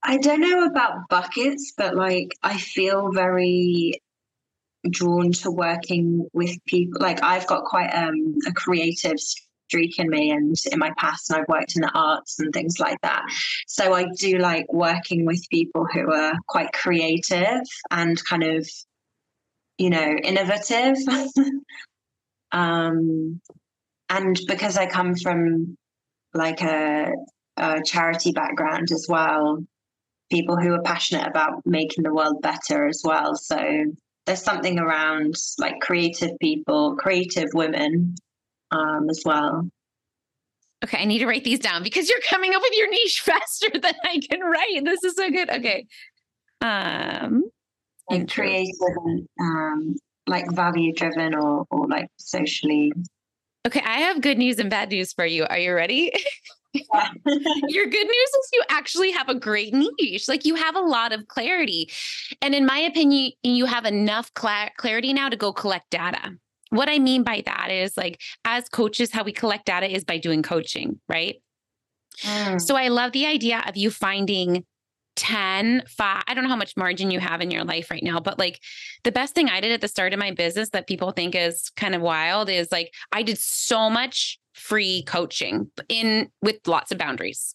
I 0.00 0.16
don't 0.16 0.40
know 0.40 0.64
about 0.64 1.08
buckets, 1.08 1.72
but 1.76 1.96
like 1.96 2.38
I 2.44 2.56
feel 2.56 3.10
very 3.10 4.00
drawn 4.88 5.32
to 5.32 5.50
working 5.50 6.28
with 6.32 6.56
people. 6.66 7.00
Like 7.00 7.24
I've 7.24 7.48
got 7.48 7.64
quite 7.64 7.88
um, 7.88 8.36
a 8.46 8.52
creative 8.52 9.18
streak 9.18 9.98
in 9.98 10.08
me 10.08 10.30
and 10.30 10.54
in 10.70 10.78
my 10.78 10.92
past 10.96 11.28
and 11.30 11.40
I've 11.40 11.48
worked 11.48 11.74
in 11.74 11.82
the 11.82 11.90
arts 11.96 12.38
and 12.38 12.52
things 12.52 12.78
like 12.78 13.00
that. 13.02 13.24
So 13.66 13.92
I 13.92 14.06
do 14.20 14.38
like 14.38 14.72
working 14.72 15.26
with 15.26 15.44
people 15.50 15.84
who 15.92 16.12
are 16.12 16.34
quite 16.46 16.72
creative 16.72 17.62
and 17.90 18.24
kind 18.24 18.44
of, 18.44 18.70
you 19.78 19.90
know, 19.90 20.14
innovative. 20.22 20.96
um 22.52 23.40
and 24.10 24.38
because 24.48 24.76
I 24.76 24.86
come 24.86 25.14
from 25.14 25.76
like 26.34 26.60
a, 26.62 27.12
a 27.56 27.82
charity 27.82 28.32
background 28.32 28.90
as 28.92 29.06
well, 29.08 29.64
people 30.30 30.56
who 30.56 30.74
are 30.74 30.82
passionate 30.82 31.26
about 31.26 31.64
making 31.64 32.04
the 32.04 32.12
world 32.12 32.42
better 32.42 32.86
as 32.86 33.02
well. 33.04 33.36
So 33.36 33.84
there's 34.26 34.42
something 34.42 34.78
around 34.78 35.36
like 35.58 35.80
creative 35.80 36.38
people, 36.40 36.96
creative 36.96 37.48
women 37.54 38.16
um, 38.72 39.08
as 39.08 39.22
well. 39.24 39.70
Okay, 40.84 40.98
I 40.98 41.04
need 41.04 41.18
to 41.18 41.26
write 41.26 41.44
these 41.44 41.58
down 41.58 41.82
because 41.82 42.08
you're 42.08 42.20
coming 42.28 42.54
up 42.54 42.62
with 42.62 42.76
your 42.76 42.90
niche 42.90 43.20
faster 43.24 43.68
than 43.72 43.94
I 44.04 44.18
can 44.28 44.40
write. 44.40 44.84
This 44.84 45.04
is 45.04 45.14
so 45.14 45.30
good. 45.30 45.50
Okay. 45.50 45.86
Um 46.62 47.44
and 48.10 48.30
creative 48.30 48.74
and 49.04 49.28
um 49.40 49.96
like 50.26 50.50
value 50.52 50.92
driven 50.92 51.34
or 51.34 51.64
or 51.70 51.86
like 51.86 52.08
socially 52.18 52.92
Okay, 53.66 53.82
I 53.84 53.98
have 54.00 54.20
good 54.20 54.38
news 54.38 54.58
and 54.58 54.70
bad 54.70 54.90
news 54.90 55.12
for 55.12 55.26
you. 55.26 55.44
Are 55.44 55.58
you 55.58 55.74
ready? 55.74 56.12
Yeah. 56.72 57.10
Your 57.68 57.86
good 57.86 58.06
news 58.06 58.28
is 58.28 58.48
you 58.52 58.62
actually 58.70 59.10
have 59.10 59.28
a 59.28 59.34
great 59.34 59.74
niche. 59.74 60.28
Like 60.28 60.44
you 60.46 60.54
have 60.54 60.76
a 60.76 60.80
lot 60.80 61.12
of 61.12 61.28
clarity. 61.28 61.90
And 62.40 62.54
in 62.54 62.64
my 62.64 62.78
opinion, 62.78 63.32
you 63.42 63.66
have 63.66 63.84
enough 63.84 64.30
cl- 64.38 64.70
clarity 64.78 65.12
now 65.12 65.28
to 65.28 65.36
go 65.36 65.52
collect 65.52 65.90
data. 65.90 66.36
What 66.70 66.88
I 66.88 66.98
mean 66.98 67.22
by 67.22 67.42
that 67.44 67.70
is 67.70 67.96
like 67.96 68.20
as 68.44 68.68
coaches, 68.68 69.10
how 69.10 69.24
we 69.24 69.32
collect 69.32 69.66
data 69.66 69.92
is 69.92 70.04
by 70.04 70.18
doing 70.18 70.42
coaching, 70.42 71.00
right? 71.08 71.42
Mm. 72.22 72.60
So 72.60 72.76
I 72.76 72.88
love 72.88 73.12
the 73.12 73.26
idea 73.26 73.62
of 73.66 73.76
you 73.76 73.90
finding 73.90 74.64
10, 75.16 75.82
5, 75.86 76.22
I 76.26 76.34
don't 76.34 76.44
know 76.44 76.50
how 76.50 76.56
much 76.56 76.76
margin 76.76 77.10
you 77.10 77.20
have 77.20 77.40
in 77.40 77.50
your 77.50 77.64
life 77.64 77.90
right 77.90 78.02
now, 78.02 78.20
but 78.20 78.38
like 78.38 78.60
the 79.04 79.12
best 79.12 79.34
thing 79.34 79.48
I 79.48 79.60
did 79.60 79.72
at 79.72 79.80
the 79.80 79.88
start 79.88 80.12
of 80.12 80.18
my 80.18 80.30
business 80.30 80.70
that 80.70 80.86
people 80.86 81.10
think 81.10 81.34
is 81.34 81.70
kind 81.76 81.94
of 81.94 82.02
wild 82.02 82.48
is 82.48 82.70
like 82.72 82.92
I 83.12 83.22
did 83.22 83.38
so 83.38 83.90
much 83.90 84.38
free 84.54 85.02
coaching 85.04 85.70
in 85.88 86.28
with 86.42 86.66
lots 86.66 86.92
of 86.92 86.98
boundaries. 86.98 87.54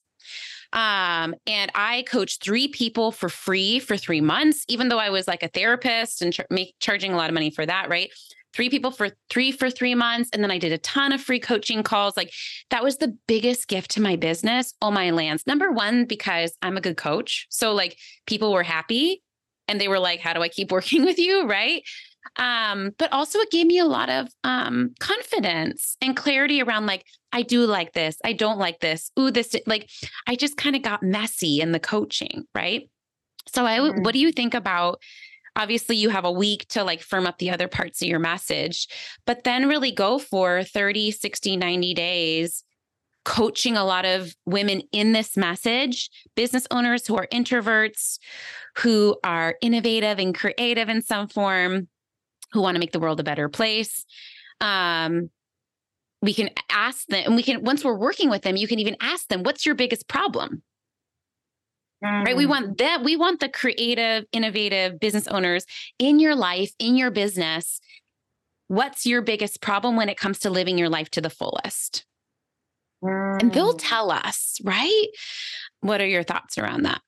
Um, 0.73 1.35
and 1.47 1.71
I 1.73 2.03
coached 2.07 2.43
three 2.43 2.67
people 2.67 3.11
for 3.11 3.29
free 3.29 3.79
for 3.79 3.95
three 3.95 4.21
months, 4.21 4.65
even 4.67 4.89
though 4.89 4.99
I 4.99 5.09
was 5.09 5.27
like 5.27 5.41
a 5.41 5.47
therapist 5.47 6.21
and 6.21 6.35
make, 6.49 6.75
charging 6.79 7.13
a 7.13 7.15
lot 7.15 7.29
of 7.29 7.33
money 7.33 7.49
for 7.49 7.65
that, 7.65 7.89
right? 7.89 8.11
Three 8.55 8.69
people 8.69 8.91
for 8.91 9.09
three 9.29 9.51
for 9.51 9.69
three 9.69 9.95
months. 9.95 10.29
And 10.33 10.41
then 10.41 10.51
I 10.51 10.57
did 10.57 10.71
a 10.71 10.77
ton 10.77 11.11
of 11.11 11.21
free 11.21 11.39
coaching 11.39 11.83
calls. 11.83 12.15
Like 12.15 12.31
that 12.69 12.83
was 12.83 12.97
the 12.97 13.15
biggest 13.27 13.67
gift 13.67 13.91
to 13.91 14.01
my 14.01 14.15
business. 14.15 14.73
Oh, 14.81 14.91
my 14.91 15.11
lands. 15.11 15.45
Number 15.45 15.71
one, 15.71 16.05
because 16.05 16.55
I'm 16.61 16.77
a 16.77 16.81
good 16.81 16.97
coach. 16.97 17.47
So 17.49 17.73
like 17.73 17.97
people 18.25 18.53
were 18.53 18.63
happy 18.63 19.21
and 19.67 19.79
they 19.79 19.87
were 19.87 19.99
like, 19.99 20.21
how 20.21 20.33
do 20.33 20.41
I 20.41 20.49
keep 20.49 20.71
working 20.71 21.03
with 21.03 21.19
you? 21.19 21.45
Right. 21.45 21.83
Um, 22.37 22.91
but 22.97 23.13
also 23.13 23.39
it 23.39 23.51
gave 23.51 23.67
me 23.67 23.77
a 23.77 23.85
lot 23.85 24.09
of 24.09 24.27
um 24.43 24.95
confidence 24.99 25.95
and 26.01 26.17
clarity 26.17 26.61
around 26.61 26.87
like, 26.87 27.05
I 27.31 27.43
do 27.43 27.65
like 27.65 27.93
this, 27.93 28.17
I 28.23 28.33
don't 28.33 28.57
like 28.57 28.79
this. 28.79 29.11
Ooh, 29.19 29.29
this 29.29 29.55
like 29.67 29.89
I 30.25 30.35
just 30.35 30.57
kind 30.57 30.75
of 30.75 30.81
got 30.81 31.03
messy 31.03 31.61
in 31.61 31.71
the 31.71 31.79
coaching, 31.79 32.45
right? 32.55 32.89
So 33.53 33.65
I 33.65 33.77
mm-hmm. 33.77 34.01
what 34.01 34.13
do 34.13 34.19
you 34.19 34.31
think 34.31 34.53
about 34.53 35.01
obviously 35.55 35.95
you 35.95 36.09
have 36.09 36.25
a 36.25 36.31
week 36.31 36.67
to 36.69 36.83
like 36.83 37.01
firm 37.01 37.25
up 37.25 37.37
the 37.37 37.51
other 37.51 37.67
parts 37.67 38.01
of 38.01 38.07
your 38.07 38.19
message, 38.19 38.87
but 39.25 39.43
then 39.43 39.67
really 39.67 39.91
go 39.91 40.19
for 40.19 40.63
30, 40.63 41.11
60, 41.11 41.57
90 41.57 41.93
days 41.93 42.63
coaching 43.25 43.75
a 43.75 43.83
lot 43.83 44.05
of 44.05 44.33
women 44.45 44.83
in 44.91 45.11
this 45.11 45.35
message, 45.35 46.09
business 46.35 46.65
owners 46.71 47.05
who 47.05 47.17
are 47.17 47.27
introverts, 47.33 48.19
who 48.77 49.17
are 49.23 49.55
innovative 49.61 50.19
and 50.19 50.35
creative 50.35 50.87
in 50.87 51.01
some 51.01 51.27
form, 51.27 51.89
who 52.53 52.61
want 52.61 52.75
to 52.75 52.79
make 52.79 52.91
the 52.91 52.99
world 52.99 53.19
a 53.19 53.23
better 53.23 53.49
place. 53.49 54.05
Um, 54.61 55.31
we 56.21 56.33
can 56.33 56.49
ask 56.69 57.05
them, 57.07 57.23
and 57.25 57.35
we 57.35 57.43
can, 57.43 57.63
once 57.63 57.83
we're 57.83 57.97
working 57.97 58.29
with 58.29 58.43
them, 58.43 58.55
you 58.55 58.67
can 58.67 58.79
even 58.79 58.95
ask 59.01 59.27
them, 59.27 59.43
what's 59.43 59.65
your 59.65 59.75
biggest 59.75 60.07
problem? 60.07 60.61
Mm. 62.03 62.25
Right. 62.25 62.37
We 62.37 62.45
mm. 62.45 62.49
want 62.49 62.77
that. 62.79 63.03
We 63.03 63.15
want 63.15 63.39
the 63.39 63.49
creative, 63.49 64.25
innovative 64.31 64.99
business 64.99 65.27
owners 65.27 65.65
in 65.99 66.19
your 66.19 66.35
life, 66.35 66.71
in 66.79 66.95
your 66.95 67.11
business. 67.11 67.79
What's 68.67 69.05
your 69.05 69.21
biggest 69.21 69.61
problem 69.61 69.95
when 69.95 70.09
it 70.09 70.17
comes 70.17 70.39
to 70.39 70.49
living 70.49 70.77
your 70.77 70.89
life 70.89 71.09
to 71.11 71.21
the 71.21 71.29
fullest? 71.29 72.05
Mm. 73.03 73.41
And 73.41 73.53
they'll 73.53 73.73
mm. 73.73 73.79
tell 73.81 74.11
us, 74.11 74.59
right? 74.63 75.07
What 75.81 76.01
are 76.01 76.07
your 76.07 76.23
thoughts 76.23 76.57
around 76.57 76.83
that? 76.83 77.01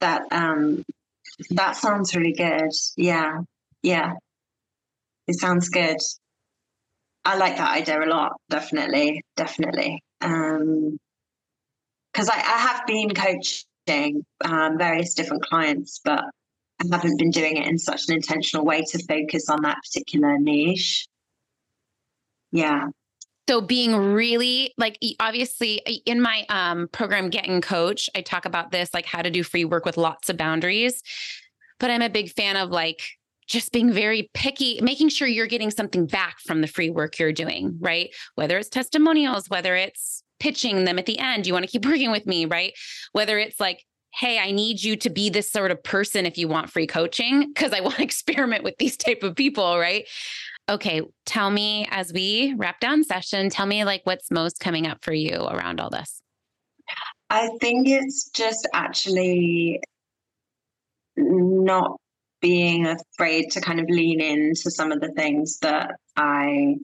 That 0.00 0.22
um 0.30 0.84
that 1.50 1.76
sounds 1.76 2.14
really 2.14 2.32
good. 2.32 2.70
Yeah. 2.96 3.40
Yeah. 3.82 4.12
It 5.26 5.38
sounds 5.38 5.68
good. 5.68 5.96
I 7.24 7.36
like 7.36 7.56
that 7.56 7.76
idea 7.76 8.02
a 8.02 8.06
lot. 8.06 8.32
Definitely. 8.48 9.22
Definitely. 9.36 10.02
Um 10.20 10.98
because 12.12 12.30
I, 12.30 12.36
I 12.36 12.58
have 12.58 12.86
been 12.86 13.14
coached 13.14 13.65
um, 14.44 14.78
various 14.78 15.14
different 15.14 15.42
clients, 15.42 16.00
but 16.04 16.24
I 16.80 16.96
haven't 16.96 17.18
been 17.18 17.30
doing 17.30 17.56
it 17.56 17.66
in 17.66 17.78
such 17.78 18.08
an 18.08 18.14
intentional 18.14 18.64
way 18.64 18.82
to 18.82 19.04
focus 19.06 19.48
on 19.48 19.62
that 19.62 19.78
particular 19.82 20.38
niche. 20.38 21.06
Yeah. 22.52 22.88
So 23.48 23.60
being 23.60 23.94
really 23.94 24.74
like 24.76 24.98
obviously 25.20 25.76
in 26.04 26.20
my 26.20 26.44
um 26.48 26.88
program 26.88 27.30
Getting 27.30 27.60
Coach, 27.60 28.10
I 28.14 28.20
talk 28.20 28.44
about 28.44 28.72
this 28.72 28.92
like 28.92 29.06
how 29.06 29.22
to 29.22 29.30
do 29.30 29.42
free 29.44 29.64
work 29.64 29.84
with 29.84 29.96
lots 29.96 30.28
of 30.28 30.36
boundaries. 30.36 31.02
But 31.78 31.90
I'm 31.90 32.02
a 32.02 32.10
big 32.10 32.30
fan 32.30 32.56
of 32.56 32.70
like 32.70 33.02
just 33.46 33.70
being 33.70 33.92
very 33.92 34.28
picky, 34.34 34.80
making 34.82 35.10
sure 35.10 35.28
you're 35.28 35.46
getting 35.46 35.70
something 35.70 36.06
back 36.06 36.40
from 36.40 36.60
the 36.60 36.66
free 36.66 36.90
work 36.90 37.18
you're 37.18 37.32
doing, 37.32 37.78
right? 37.80 38.12
Whether 38.34 38.58
it's 38.58 38.68
testimonials, 38.68 39.48
whether 39.48 39.76
it's 39.76 40.24
pitching 40.40 40.84
them 40.84 40.98
at 40.98 41.06
the 41.06 41.18
end, 41.18 41.46
you 41.46 41.52
want 41.52 41.64
to 41.64 41.70
keep 41.70 41.84
working 41.86 42.10
with 42.10 42.26
me, 42.26 42.44
right? 42.44 42.72
Whether 43.12 43.38
it's 43.38 43.60
like, 43.60 43.84
hey, 44.14 44.38
I 44.38 44.50
need 44.50 44.82
you 44.82 44.96
to 44.96 45.10
be 45.10 45.28
this 45.28 45.50
sort 45.50 45.70
of 45.70 45.82
person 45.82 46.24
if 46.24 46.38
you 46.38 46.48
want 46.48 46.70
free 46.70 46.86
coaching, 46.86 47.48
because 47.48 47.72
I 47.72 47.80
want 47.82 47.96
to 47.96 48.02
experiment 48.02 48.64
with 48.64 48.76
these 48.78 48.96
type 48.96 49.22
of 49.22 49.36
people, 49.36 49.78
right? 49.78 50.06
Okay, 50.68 51.02
tell 51.26 51.50
me 51.50 51.86
as 51.90 52.12
we 52.12 52.54
wrap 52.56 52.80
down 52.80 53.04
session, 53.04 53.50
tell 53.50 53.66
me 53.66 53.84
like 53.84 54.00
what's 54.04 54.30
most 54.30 54.58
coming 54.58 54.86
up 54.86 55.04
for 55.04 55.12
you 55.12 55.36
around 55.36 55.80
all 55.80 55.90
this. 55.90 56.20
I 57.30 57.50
think 57.60 57.88
it's 57.88 58.30
just 58.30 58.68
actually 58.72 59.80
not 61.16 61.96
being 62.40 62.86
afraid 62.86 63.50
to 63.50 63.60
kind 63.60 63.80
of 63.80 63.86
lean 63.88 64.20
into 64.20 64.70
some 64.70 64.92
of 64.92 65.00
the 65.00 65.12
things 65.12 65.58
that 65.58 65.92
I 66.16 66.76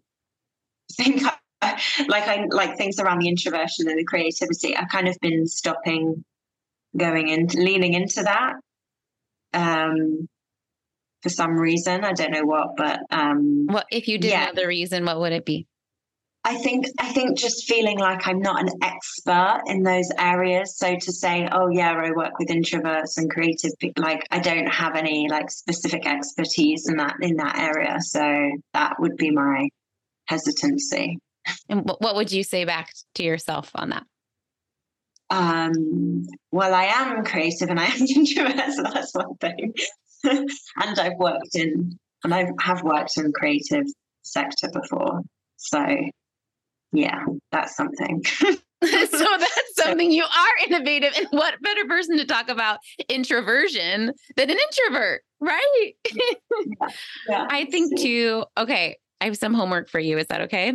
think 0.97 1.23
like 2.09 2.25
I 2.25 2.45
like 2.51 2.77
things 2.77 2.99
around 2.99 3.21
the 3.21 3.29
introversion 3.29 3.89
and 3.89 3.99
the 3.99 4.05
creativity. 4.05 4.77
I've 4.77 4.89
kind 4.89 5.09
of 5.09 5.17
been 5.21 5.47
stopping 5.47 6.25
going 6.97 7.29
into 7.29 7.59
leaning 7.59 7.95
into 7.95 8.23
that 8.23 8.55
um 9.55 10.29
for 11.23 11.29
some 11.29 11.53
reason. 11.53 12.05
I 12.05 12.13
don't 12.13 12.33
know 12.33 12.45
what, 12.45 12.77
but 12.77 13.01
um 13.11 13.67
What 13.67 13.87
if 13.91 14.09
you 14.09 14.19
did 14.19 14.31
yeah. 14.31 14.47
know 14.47 14.53
the 14.55 14.67
reason, 14.67 15.05
what 15.05 15.21
would 15.21 15.33
it 15.33 15.45
be? 15.45 15.67
I 16.45 16.57
think 16.57 16.87
I 16.99 17.13
think 17.13 17.39
just 17.39 17.69
feeling 17.69 17.99
like 17.99 18.27
I'm 18.27 18.41
not 18.41 18.61
an 18.61 18.71
expert 18.83 19.63
in 19.67 19.85
those 19.85 20.11
areas. 20.19 20.77
So 20.77 20.97
to 20.97 21.13
say, 21.13 21.49
oh 21.53 21.69
yeah, 21.69 21.93
I 21.93 22.11
work 22.11 22.37
with 22.41 22.49
introverts 22.49 23.17
and 23.17 23.31
creative, 23.31 23.71
like 23.97 24.27
I 24.33 24.41
don't 24.41 24.67
have 24.67 24.97
any 24.97 25.29
like 25.29 25.51
specific 25.53 26.05
expertise 26.05 26.89
in 26.89 26.97
that 26.97 27.15
in 27.21 27.37
that 27.37 27.59
area. 27.59 27.99
So 28.01 28.51
that 28.73 28.97
would 28.99 29.17
be 29.17 29.31
my 29.31 29.69
hesitancy. 30.27 31.19
And 31.69 31.89
what 31.99 32.15
would 32.15 32.33
you 32.33 32.45
say 32.45 32.65
back 32.65 32.93
to 33.17 33.23
yourself 33.23 33.71
on 33.75 33.91
that? 33.91 34.05
Um, 35.31 36.27
well, 36.51 36.75
I 36.75 36.85
am 36.85 37.25
creative 37.25 37.71
and 37.71 37.81
I 37.81 37.87
am 37.87 38.03
introvert, 38.17 38.73
so 38.75 38.83
that's 38.83 39.15
one 39.15 39.37
thing. 39.37 39.75
and 40.25 40.99
I've 40.99 41.17
worked 41.19 41.55
in 41.57 41.99
and 42.25 42.35
I 42.35 42.47
have 42.61 42.83
worked 42.83 43.17
in 43.17 43.33
creative 43.33 43.87
sector 44.23 44.69
before. 44.73 45.23
So 45.57 45.85
yeah, 46.93 47.25
that's 47.51 47.77
something. 47.77 48.23
so 48.41 48.57
that's 48.83 49.75
something 49.75 50.13
you 50.13 50.25
are 50.25 50.67
innovative. 50.69 51.15
And 51.17 51.27
what 51.31 51.55
better 51.63 51.85
person 51.87 52.19
to 52.19 52.27
talk 52.27 52.49
about 52.49 52.79
introversion 53.09 54.13
than 54.37 54.51
an 54.51 54.57
introvert, 54.59 55.23
right? 55.41 55.93
yeah, 56.15 56.89
yeah. 57.29 57.47
I 57.51 57.65
think 57.67 57.99
too, 57.99 58.45
okay, 58.59 58.97
I 59.21 59.25
have 59.27 59.39
some 59.39 59.55
homework 59.55 59.89
for 59.89 59.99
you. 60.01 60.19
Is 60.19 60.27
that 60.29 60.43
okay? 60.43 60.75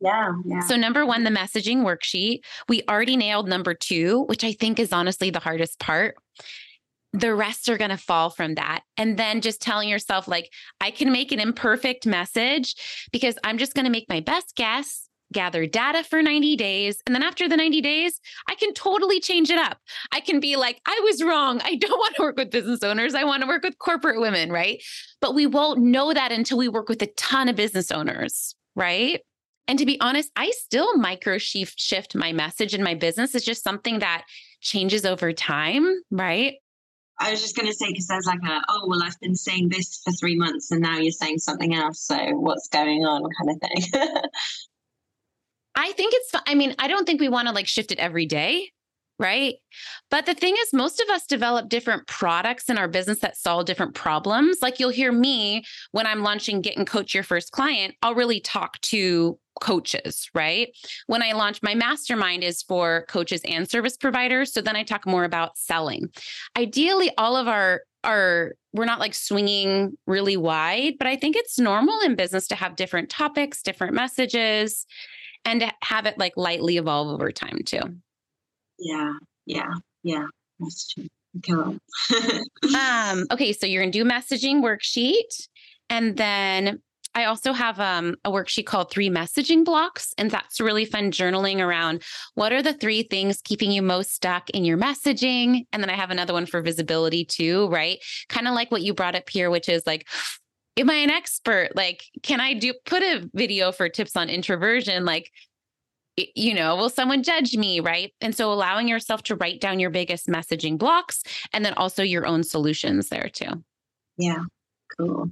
Yeah, 0.00 0.32
yeah. 0.44 0.60
So, 0.60 0.76
number 0.76 1.06
one, 1.06 1.24
the 1.24 1.30
messaging 1.30 1.78
worksheet. 1.78 2.40
We 2.68 2.82
already 2.88 3.16
nailed 3.16 3.48
number 3.48 3.74
two, 3.74 4.24
which 4.24 4.44
I 4.44 4.52
think 4.52 4.78
is 4.78 4.92
honestly 4.92 5.30
the 5.30 5.40
hardest 5.40 5.78
part 5.78 6.16
the 7.14 7.32
rest 7.32 7.68
are 7.68 7.78
going 7.78 7.90
to 7.90 7.96
fall 7.96 8.28
from 8.28 8.56
that. 8.56 8.80
And 8.96 9.16
then 9.16 9.40
just 9.40 9.62
telling 9.62 9.88
yourself, 9.88 10.26
like, 10.26 10.50
I 10.80 10.90
can 10.90 11.12
make 11.12 11.30
an 11.30 11.38
imperfect 11.38 12.06
message 12.06 12.74
because 13.12 13.36
I'm 13.44 13.56
just 13.56 13.74
going 13.74 13.84
to 13.84 13.90
make 13.90 14.08
my 14.08 14.18
best 14.18 14.56
guess 14.56 15.08
gather 15.32 15.66
data 15.66 16.02
for 16.02 16.22
90 16.22 16.56
days. 16.56 17.00
And 17.06 17.14
then 17.14 17.22
after 17.22 17.48
the 17.48 17.56
90 17.56 17.80
days, 17.80 18.20
I 18.48 18.56
can 18.56 18.74
totally 18.74 19.20
change 19.20 19.50
it 19.50 19.58
up. 19.58 19.78
I 20.12 20.20
can 20.20 20.40
be 20.40 20.56
like, 20.56 20.80
I 20.86 21.00
was 21.04 21.22
wrong. 21.22 21.60
I 21.62 21.76
don't 21.76 21.90
want 21.98 22.16
to 22.16 22.22
work 22.22 22.36
with 22.36 22.50
business 22.50 22.82
owners. 22.82 23.14
I 23.14 23.24
want 23.24 23.42
to 23.42 23.48
work 23.48 23.62
with 23.62 23.78
corporate 23.78 24.20
women, 24.20 24.50
right? 24.50 24.82
But 25.20 25.34
we 25.34 25.46
won't 25.46 25.80
know 25.80 26.12
that 26.12 26.32
until 26.32 26.58
we 26.58 26.68
work 26.68 26.88
with 26.88 27.00
a 27.02 27.06
ton 27.16 27.48
of 27.48 27.54
business 27.54 27.92
owners, 27.92 28.56
right? 28.74 29.20
And 29.66 29.78
to 29.78 29.86
be 29.86 30.00
honest, 30.00 30.30
I 30.36 30.50
still 30.50 30.96
micro 30.96 31.38
shift 31.38 32.14
my 32.14 32.32
message 32.32 32.74
in 32.74 32.82
my 32.82 32.94
business. 32.94 33.34
It's 33.34 33.44
just 33.44 33.64
something 33.64 34.00
that 34.00 34.24
changes 34.60 35.04
over 35.04 35.32
time, 35.32 36.00
right? 36.10 36.54
I 37.18 37.30
was 37.30 37.40
just 37.40 37.56
going 37.56 37.68
to 37.68 37.74
say 37.74 37.88
because 37.88 38.08
there's 38.08 38.26
like 38.26 38.42
a 38.42 38.60
oh 38.68 38.86
well 38.88 39.02
I've 39.02 39.18
been 39.20 39.36
saying 39.36 39.68
this 39.68 40.00
for 40.02 40.12
three 40.12 40.36
months 40.36 40.72
and 40.72 40.80
now 40.80 40.98
you're 40.98 41.12
saying 41.12 41.38
something 41.38 41.72
else 41.72 42.00
so 42.02 42.16
what's 42.32 42.68
going 42.68 43.04
on 43.04 43.22
kind 43.22 43.50
of 43.50 43.90
thing. 43.92 44.02
I 45.74 45.92
think 45.92 46.14
it's, 46.16 46.30
I 46.46 46.54
mean, 46.54 46.74
I 46.78 46.88
don't 46.88 47.04
think 47.04 47.20
we 47.20 47.28
want 47.28 47.48
to 47.48 47.54
like 47.54 47.66
shift 47.66 47.90
it 47.90 47.98
every 47.98 48.26
day. 48.26 48.70
Right. 49.18 49.54
But 50.10 50.26
the 50.26 50.34
thing 50.34 50.56
is, 50.58 50.72
most 50.72 51.00
of 51.00 51.08
us 51.08 51.24
develop 51.26 51.68
different 51.68 52.08
products 52.08 52.68
in 52.68 52.78
our 52.78 52.88
business 52.88 53.20
that 53.20 53.36
solve 53.36 53.64
different 53.64 53.94
problems. 53.94 54.58
Like 54.60 54.80
you'll 54.80 54.90
hear 54.90 55.12
me 55.12 55.64
when 55.92 56.06
I'm 56.06 56.22
launching 56.22 56.60
Get 56.60 56.76
and 56.76 56.86
Coach 56.86 57.14
Your 57.14 57.22
First 57.22 57.52
Client, 57.52 57.94
I'll 58.02 58.16
really 58.16 58.40
talk 58.40 58.80
to 58.82 59.38
coaches, 59.60 60.28
right? 60.34 60.68
When 61.06 61.22
I 61.22 61.32
launch 61.32 61.62
my 61.62 61.76
mastermind 61.76 62.42
is 62.42 62.62
for 62.62 63.06
coaches 63.08 63.40
and 63.44 63.70
service 63.70 63.96
providers. 63.96 64.52
So 64.52 64.60
then 64.60 64.74
I 64.74 64.82
talk 64.82 65.06
more 65.06 65.24
about 65.24 65.56
selling. 65.56 66.08
Ideally, 66.56 67.12
all 67.16 67.36
of 67.36 67.46
our 67.46 67.82
are 68.02 68.54
we're 68.72 68.84
not 68.84 69.00
like 69.00 69.14
swinging 69.14 69.96
really 70.06 70.36
wide, 70.36 70.94
but 70.98 71.06
I 71.06 71.16
think 71.16 71.36
it's 71.36 71.58
normal 71.58 72.00
in 72.00 72.16
business 72.16 72.48
to 72.48 72.56
have 72.56 72.76
different 72.76 73.10
topics, 73.10 73.62
different 73.62 73.94
messages 73.94 74.86
and 75.44 75.60
to 75.60 75.72
have 75.82 76.06
it 76.06 76.18
like 76.18 76.32
lightly 76.36 76.76
evolve 76.76 77.08
over 77.08 77.30
time 77.30 77.60
too. 77.64 77.80
Yeah, 78.84 79.12
yeah, 79.46 79.72
yeah. 80.02 80.26
That's 80.60 80.92
true. 80.92 81.08
um, 82.78 83.26
okay, 83.32 83.52
so 83.52 83.66
you're 83.66 83.82
gonna 83.82 83.90
do 83.90 84.04
messaging 84.04 84.62
worksheet, 84.62 85.48
and 85.90 86.16
then 86.16 86.80
I 87.14 87.24
also 87.26 87.52
have 87.52 87.78
um, 87.78 88.16
a 88.24 88.30
worksheet 88.30 88.66
called 88.66 88.90
Three 88.90 89.08
Messaging 89.08 89.64
Blocks. 89.64 90.12
And 90.18 90.30
that's 90.30 90.60
really 90.60 90.84
fun 90.84 91.12
journaling 91.12 91.60
around 91.60 92.02
what 92.34 92.52
are 92.52 92.62
the 92.62 92.72
three 92.72 93.04
things 93.04 93.40
keeping 93.40 93.70
you 93.70 93.82
most 93.82 94.12
stuck 94.12 94.50
in 94.50 94.64
your 94.64 94.76
messaging. 94.76 95.66
And 95.72 95.82
then 95.82 95.90
I 95.90 95.94
have 95.94 96.10
another 96.10 96.32
one 96.32 96.46
for 96.46 96.60
visibility 96.60 97.24
too, 97.24 97.68
right? 97.68 97.98
Kind 98.28 98.48
of 98.48 98.54
like 98.54 98.72
what 98.72 98.82
you 98.82 98.94
brought 98.94 99.14
up 99.14 99.30
here, 99.30 99.48
which 99.48 99.68
is 99.68 99.86
like, 99.86 100.08
am 100.76 100.90
I 100.90 100.96
an 100.96 101.10
expert? 101.10 101.70
Like, 101.76 102.02
can 102.22 102.40
I 102.40 102.54
do 102.54 102.74
put 102.84 103.02
a 103.02 103.28
video 103.32 103.70
for 103.70 103.88
tips 103.88 104.16
on 104.16 104.28
introversion? 104.28 105.04
Like, 105.04 105.30
you 106.16 106.54
know, 106.54 106.76
will 106.76 106.90
someone 106.90 107.22
judge 107.22 107.56
me? 107.56 107.80
Right. 107.80 108.12
And 108.20 108.34
so 108.34 108.52
allowing 108.52 108.88
yourself 108.88 109.22
to 109.24 109.36
write 109.36 109.60
down 109.60 109.80
your 109.80 109.90
biggest 109.90 110.26
messaging 110.28 110.78
blocks 110.78 111.22
and 111.52 111.64
then 111.64 111.74
also 111.74 112.02
your 112.02 112.26
own 112.26 112.44
solutions 112.44 113.08
there 113.08 113.28
too. 113.28 113.64
Yeah. 114.16 114.44
Cool. 114.96 115.30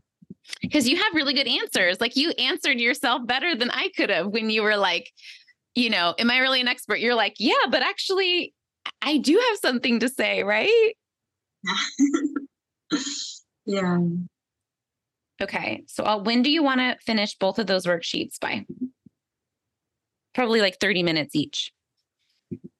Because 0.60 0.88
you 0.88 0.96
have 0.96 1.14
really 1.14 1.34
good 1.34 1.46
answers. 1.46 2.00
Like 2.00 2.16
you 2.16 2.30
answered 2.30 2.80
yourself 2.80 3.26
better 3.26 3.54
than 3.54 3.70
I 3.70 3.90
could 3.96 4.10
have 4.10 4.26
when 4.26 4.50
you 4.50 4.62
were 4.62 4.76
like, 4.76 5.12
you 5.74 5.88
know, 5.88 6.14
am 6.18 6.30
I 6.30 6.38
really 6.38 6.60
an 6.60 6.68
expert? 6.68 6.98
You're 6.98 7.14
like, 7.14 7.36
yeah, 7.38 7.54
but 7.70 7.82
actually, 7.82 8.52
I 9.00 9.18
do 9.18 9.40
have 9.48 9.58
something 9.58 10.00
to 10.00 10.08
say, 10.08 10.42
right? 10.42 10.94
yeah. 13.66 13.98
Okay. 15.40 15.84
So 15.86 16.04
uh, 16.04 16.18
when 16.18 16.42
do 16.42 16.50
you 16.50 16.62
want 16.62 16.80
to 16.80 16.96
finish 17.04 17.36
both 17.36 17.58
of 17.58 17.66
those 17.66 17.86
worksheets 17.86 18.38
by? 18.40 18.66
Probably 20.34 20.60
like 20.60 20.78
30 20.80 21.02
minutes 21.02 21.34
each. 21.34 21.72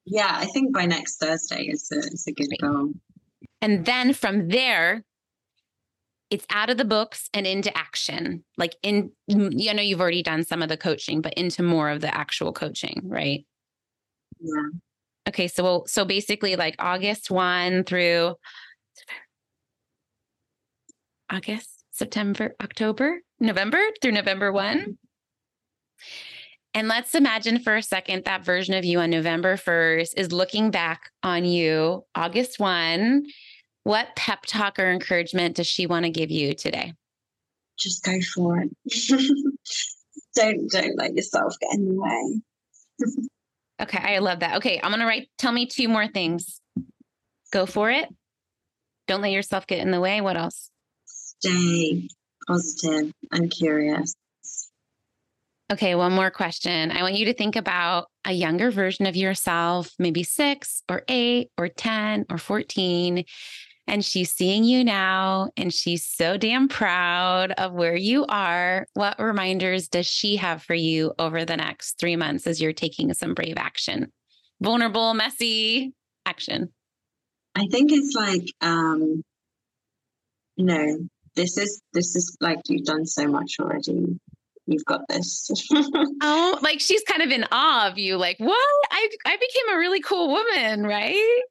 Yeah, 0.04 0.30
I 0.32 0.46
think 0.46 0.74
by 0.74 0.86
next 0.86 1.18
Thursday 1.18 1.64
is 1.64 1.90
a, 1.92 1.98
is 1.98 2.26
a 2.26 2.32
good 2.32 2.48
goal. 2.60 2.92
And 3.60 3.84
then 3.84 4.12
from 4.12 4.48
there, 4.48 5.04
it's 6.30 6.46
out 6.50 6.70
of 6.70 6.78
the 6.78 6.84
books 6.84 7.28
and 7.34 7.46
into 7.46 7.76
action. 7.76 8.42
Like 8.56 8.74
in, 8.82 9.12
you 9.26 9.74
know, 9.74 9.82
you've 9.82 10.00
already 10.00 10.22
done 10.22 10.44
some 10.44 10.62
of 10.62 10.68
the 10.68 10.76
coaching, 10.76 11.20
but 11.20 11.34
into 11.34 11.62
more 11.62 11.90
of 11.90 12.00
the 12.00 12.14
actual 12.14 12.52
coaching, 12.52 13.02
right? 13.04 13.44
Yeah. 14.40 14.68
Okay. 15.28 15.46
So, 15.46 15.62
we'll, 15.62 15.86
so 15.86 16.04
basically 16.04 16.56
like 16.56 16.74
August 16.78 17.30
1 17.30 17.84
through 17.84 18.34
August, 21.30 21.84
September, 21.92 22.54
October, 22.62 23.20
November 23.38 23.80
through 24.00 24.12
November 24.12 24.52
1. 24.52 24.98
And 26.74 26.88
let's 26.88 27.14
imagine 27.14 27.58
for 27.58 27.76
a 27.76 27.82
second 27.82 28.24
that 28.24 28.44
version 28.44 28.74
of 28.74 28.84
you 28.84 29.00
on 29.00 29.10
November 29.10 29.56
1st 29.56 30.14
is 30.16 30.32
looking 30.32 30.70
back 30.70 31.10
on 31.22 31.44
you 31.44 32.04
August 32.14 32.58
1. 32.58 33.26
What 33.84 34.08
pep 34.16 34.40
talk 34.46 34.78
or 34.78 34.90
encouragement 34.90 35.56
does 35.56 35.66
she 35.66 35.86
want 35.86 36.04
to 36.04 36.10
give 36.10 36.30
you 36.30 36.54
today? 36.54 36.94
Just 37.78 38.04
go 38.04 38.18
for 38.34 38.58
it. 38.58 38.70
don't 40.34 40.70
don't 40.70 40.96
let 40.96 41.14
yourself 41.14 41.54
get 41.60 41.74
in 41.74 41.88
the 41.88 41.94
way. 41.94 42.40
okay, 43.82 44.14
I 44.14 44.18
love 44.18 44.40
that. 44.40 44.56
Okay, 44.56 44.80
I'm 44.82 44.90
going 44.90 45.00
to 45.00 45.06
write 45.06 45.28
tell 45.36 45.52
me 45.52 45.66
two 45.66 45.88
more 45.88 46.06
things. 46.06 46.60
Go 47.52 47.66
for 47.66 47.90
it. 47.90 48.08
Don't 49.08 49.20
let 49.20 49.32
yourself 49.32 49.66
get 49.66 49.80
in 49.80 49.90
the 49.90 50.00
way. 50.00 50.20
What 50.20 50.36
else? 50.36 50.70
stay 51.42 52.08
positive 52.46 53.12
and 53.32 53.50
curious. 53.50 54.14
Okay, 55.72 55.94
one 55.94 56.12
more 56.12 56.30
question. 56.30 56.90
I 56.90 57.00
want 57.00 57.14
you 57.14 57.24
to 57.24 57.32
think 57.32 57.56
about 57.56 58.08
a 58.26 58.32
younger 58.32 58.70
version 58.70 59.06
of 59.06 59.16
yourself, 59.16 59.90
maybe 59.98 60.22
six 60.22 60.82
or 60.86 61.02
eight 61.08 61.48
or 61.56 61.68
10 61.68 62.26
or 62.28 62.36
14. 62.36 63.24
And 63.86 64.04
she's 64.04 64.30
seeing 64.30 64.64
you 64.64 64.84
now 64.84 65.48
and 65.56 65.72
she's 65.72 66.04
so 66.04 66.36
damn 66.36 66.68
proud 66.68 67.52
of 67.52 67.72
where 67.72 67.96
you 67.96 68.26
are. 68.26 68.86
What 68.92 69.18
reminders 69.18 69.88
does 69.88 70.06
she 70.06 70.36
have 70.36 70.62
for 70.62 70.74
you 70.74 71.14
over 71.18 71.46
the 71.46 71.56
next 71.56 71.98
three 71.98 72.16
months 72.16 72.46
as 72.46 72.60
you're 72.60 72.74
taking 72.74 73.14
some 73.14 73.32
brave 73.32 73.56
action? 73.56 74.12
Vulnerable, 74.60 75.14
messy 75.14 75.94
action. 76.26 76.70
I 77.54 77.66
think 77.70 77.92
it's 77.92 78.14
like, 78.14 78.44
um, 78.60 79.24
you 80.56 80.66
know, 80.66 81.08
this 81.34 81.56
is 81.56 81.80
this 81.94 82.14
is 82.14 82.36
like 82.42 82.58
you've 82.68 82.84
done 82.84 83.06
so 83.06 83.26
much 83.26 83.56
already 83.58 84.20
you've 84.66 84.84
got 84.84 85.00
this. 85.08 85.50
oh, 86.22 86.58
like 86.62 86.80
she's 86.80 87.02
kind 87.04 87.22
of 87.22 87.30
in 87.30 87.44
awe 87.50 87.88
of 87.88 87.98
you. 87.98 88.16
Like, 88.16 88.38
what? 88.38 88.58
I 88.90 89.08
I 89.26 89.36
became 89.36 89.74
a 89.74 89.78
really 89.78 90.00
cool 90.00 90.28
woman, 90.28 90.84
right? 90.84 91.42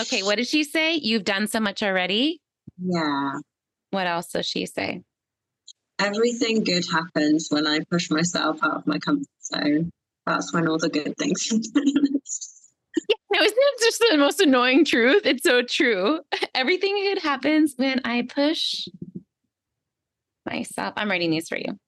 okay, 0.00 0.22
what 0.22 0.36
did 0.36 0.48
she 0.48 0.64
say? 0.64 0.94
You've 0.94 1.24
done 1.24 1.46
so 1.46 1.60
much 1.60 1.82
already? 1.82 2.40
Yeah. 2.78 3.32
What 3.90 4.06
else 4.06 4.28
does 4.28 4.46
she 4.46 4.66
say? 4.66 5.02
Everything 5.98 6.64
good 6.64 6.84
happens 6.92 7.48
when 7.50 7.66
I 7.66 7.80
push 7.90 8.10
myself 8.10 8.58
out 8.62 8.76
of 8.76 8.86
my 8.86 8.98
comfort 8.98 9.26
zone. 9.42 9.90
That's 10.26 10.52
when 10.52 10.68
all 10.68 10.78
the 10.78 10.90
good 10.90 11.16
things 11.16 11.48
happen. 11.48 11.62
yeah, 13.08 13.16
no, 13.32 13.42
isn't 13.42 13.56
it 13.58 13.80
just 13.80 14.04
the 14.10 14.16
most 14.18 14.40
annoying 14.40 14.84
truth? 14.84 15.22
It's 15.24 15.44
so 15.44 15.62
true. 15.62 16.20
Everything 16.54 16.96
good 16.96 17.22
happens 17.22 17.74
when 17.76 18.00
I 18.04 18.22
push 18.22 18.88
myself. 20.46 20.94
I'm 20.96 21.10
writing 21.10 21.30
these 21.30 21.48
for 21.48 21.58
you. 21.58 21.78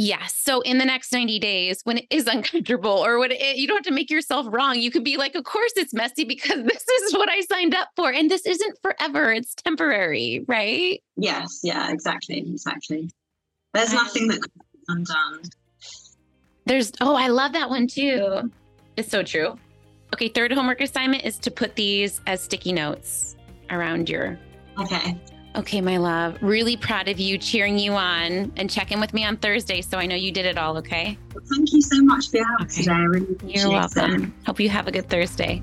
Yes. 0.00 0.32
So 0.36 0.60
in 0.60 0.78
the 0.78 0.84
next 0.84 1.12
90 1.12 1.40
days, 1.40 1.80
when 1.82 1.98
it 1.98 2.06
is 2.08 2.26
uncomfortable 2.32 3.04
or 3.04 3.18
when 3.18 3.32
it, 3.32 3.56
you 3.56 3.66
don't 3.66 3.78
have 3.78 3.84
to 3.86 3.92
make 3.92 4.10
yourself 4.10 4.46
wrong, 4.48 4.78
you 4.78 4.90
could 4.90 5.04
be 5.04 5.16
like, 5.16 5.34
of 5.34 5.44
course 5.44 5.72
it's 5.76 5.92
messy 5.92 6.24
because 6.24 6.62
this 6.64 6.88
is 6.88 7.12
what 7.12 7.28
I 7.28 7.40
signed 7.42 7.74
up 7.74 7.88
for. 7.96 8.12
And 8.12 8.30
this 8.30 8.46
isn't 8.46 8.78
forever, 8.80 9.32
it's 9.32 9.54
temporary, 9.54 10.44
right? 10.46 11.02
Yes. 11.16 11.60
Yeah, 11.64 11.90
exactly. 11.90 12.38
Exactly. 12.38 13.10
There's 13.74 13.92
nothing 13.92 14.28
that 14.28 14.40
can 14.40 14.52
be 14.72 14.78
undone. 14.88 15.42
There's, 16.64 16.92
oh, 17.00 17.16
I 17.16 17.28
love 17.28 17.52
that 17.52 17.68
one 17.68 17.86
too. 17.88 18.50
It's 18.96 19.10
so 19.10 19.22
true. 19.22 19.58
Okay. 20.14 20.28
Third 20.28 20.52
homework 20.52 20.80
assignment 20.80 21.24
is 21.24 21.38
to 21.38 21.50
put 21.50 21.74
these 21.74 22.20
as 22.26 22.40
sticky 22.40 22.72
notes 22.72 23.36
around 23.70 24.08
your. 24.08 24.38
Okay. 24.78 25.18
Okay, 25.56 25.80
my 25.80 25.96
love. 25.96 26.38
Really 26.42 26.76
proud 26.76 27.08
of 27.08 27.18
you, 27.18 27.38
cheering 27.38 27.78
you 27.78 27.92
on, 27.92 28.52
and 28.56 28.70
check 28.70 28.92
in 28.92 29.00
with 29.00 29.12
me 29.12 29.24
on 29.24 29.36
Thursday 29.36 29.80
so 29.80 29.98
I 29.98 30.06
know 30.06 30.14
you 30.14 30.30
did 30.30 30.46
it 30.46 30.58
all, 30.58 30.76
okay? 30.78 31.18
Well, 31.34 31.44
thank 31.52 31.72
you 31.72 31.82
so 31.82 32.02
much 32.02 32.30
for 32.30 32.36
your 32.36 32.46
help 32.46 32.62
okay. 32.62 32.82
today. 32.82 32.92
I 32.92 33.02
really 33.02 33.36
You're 33.44 33.70
welcome. 33.70 34.24
It. 34.24 34.46
Hope 34.46 34.60
you 34.60 34.68
have 34.68 34.86
a 34.86 34.92
good 34.92 35.08
Thursday. 35.08 35.62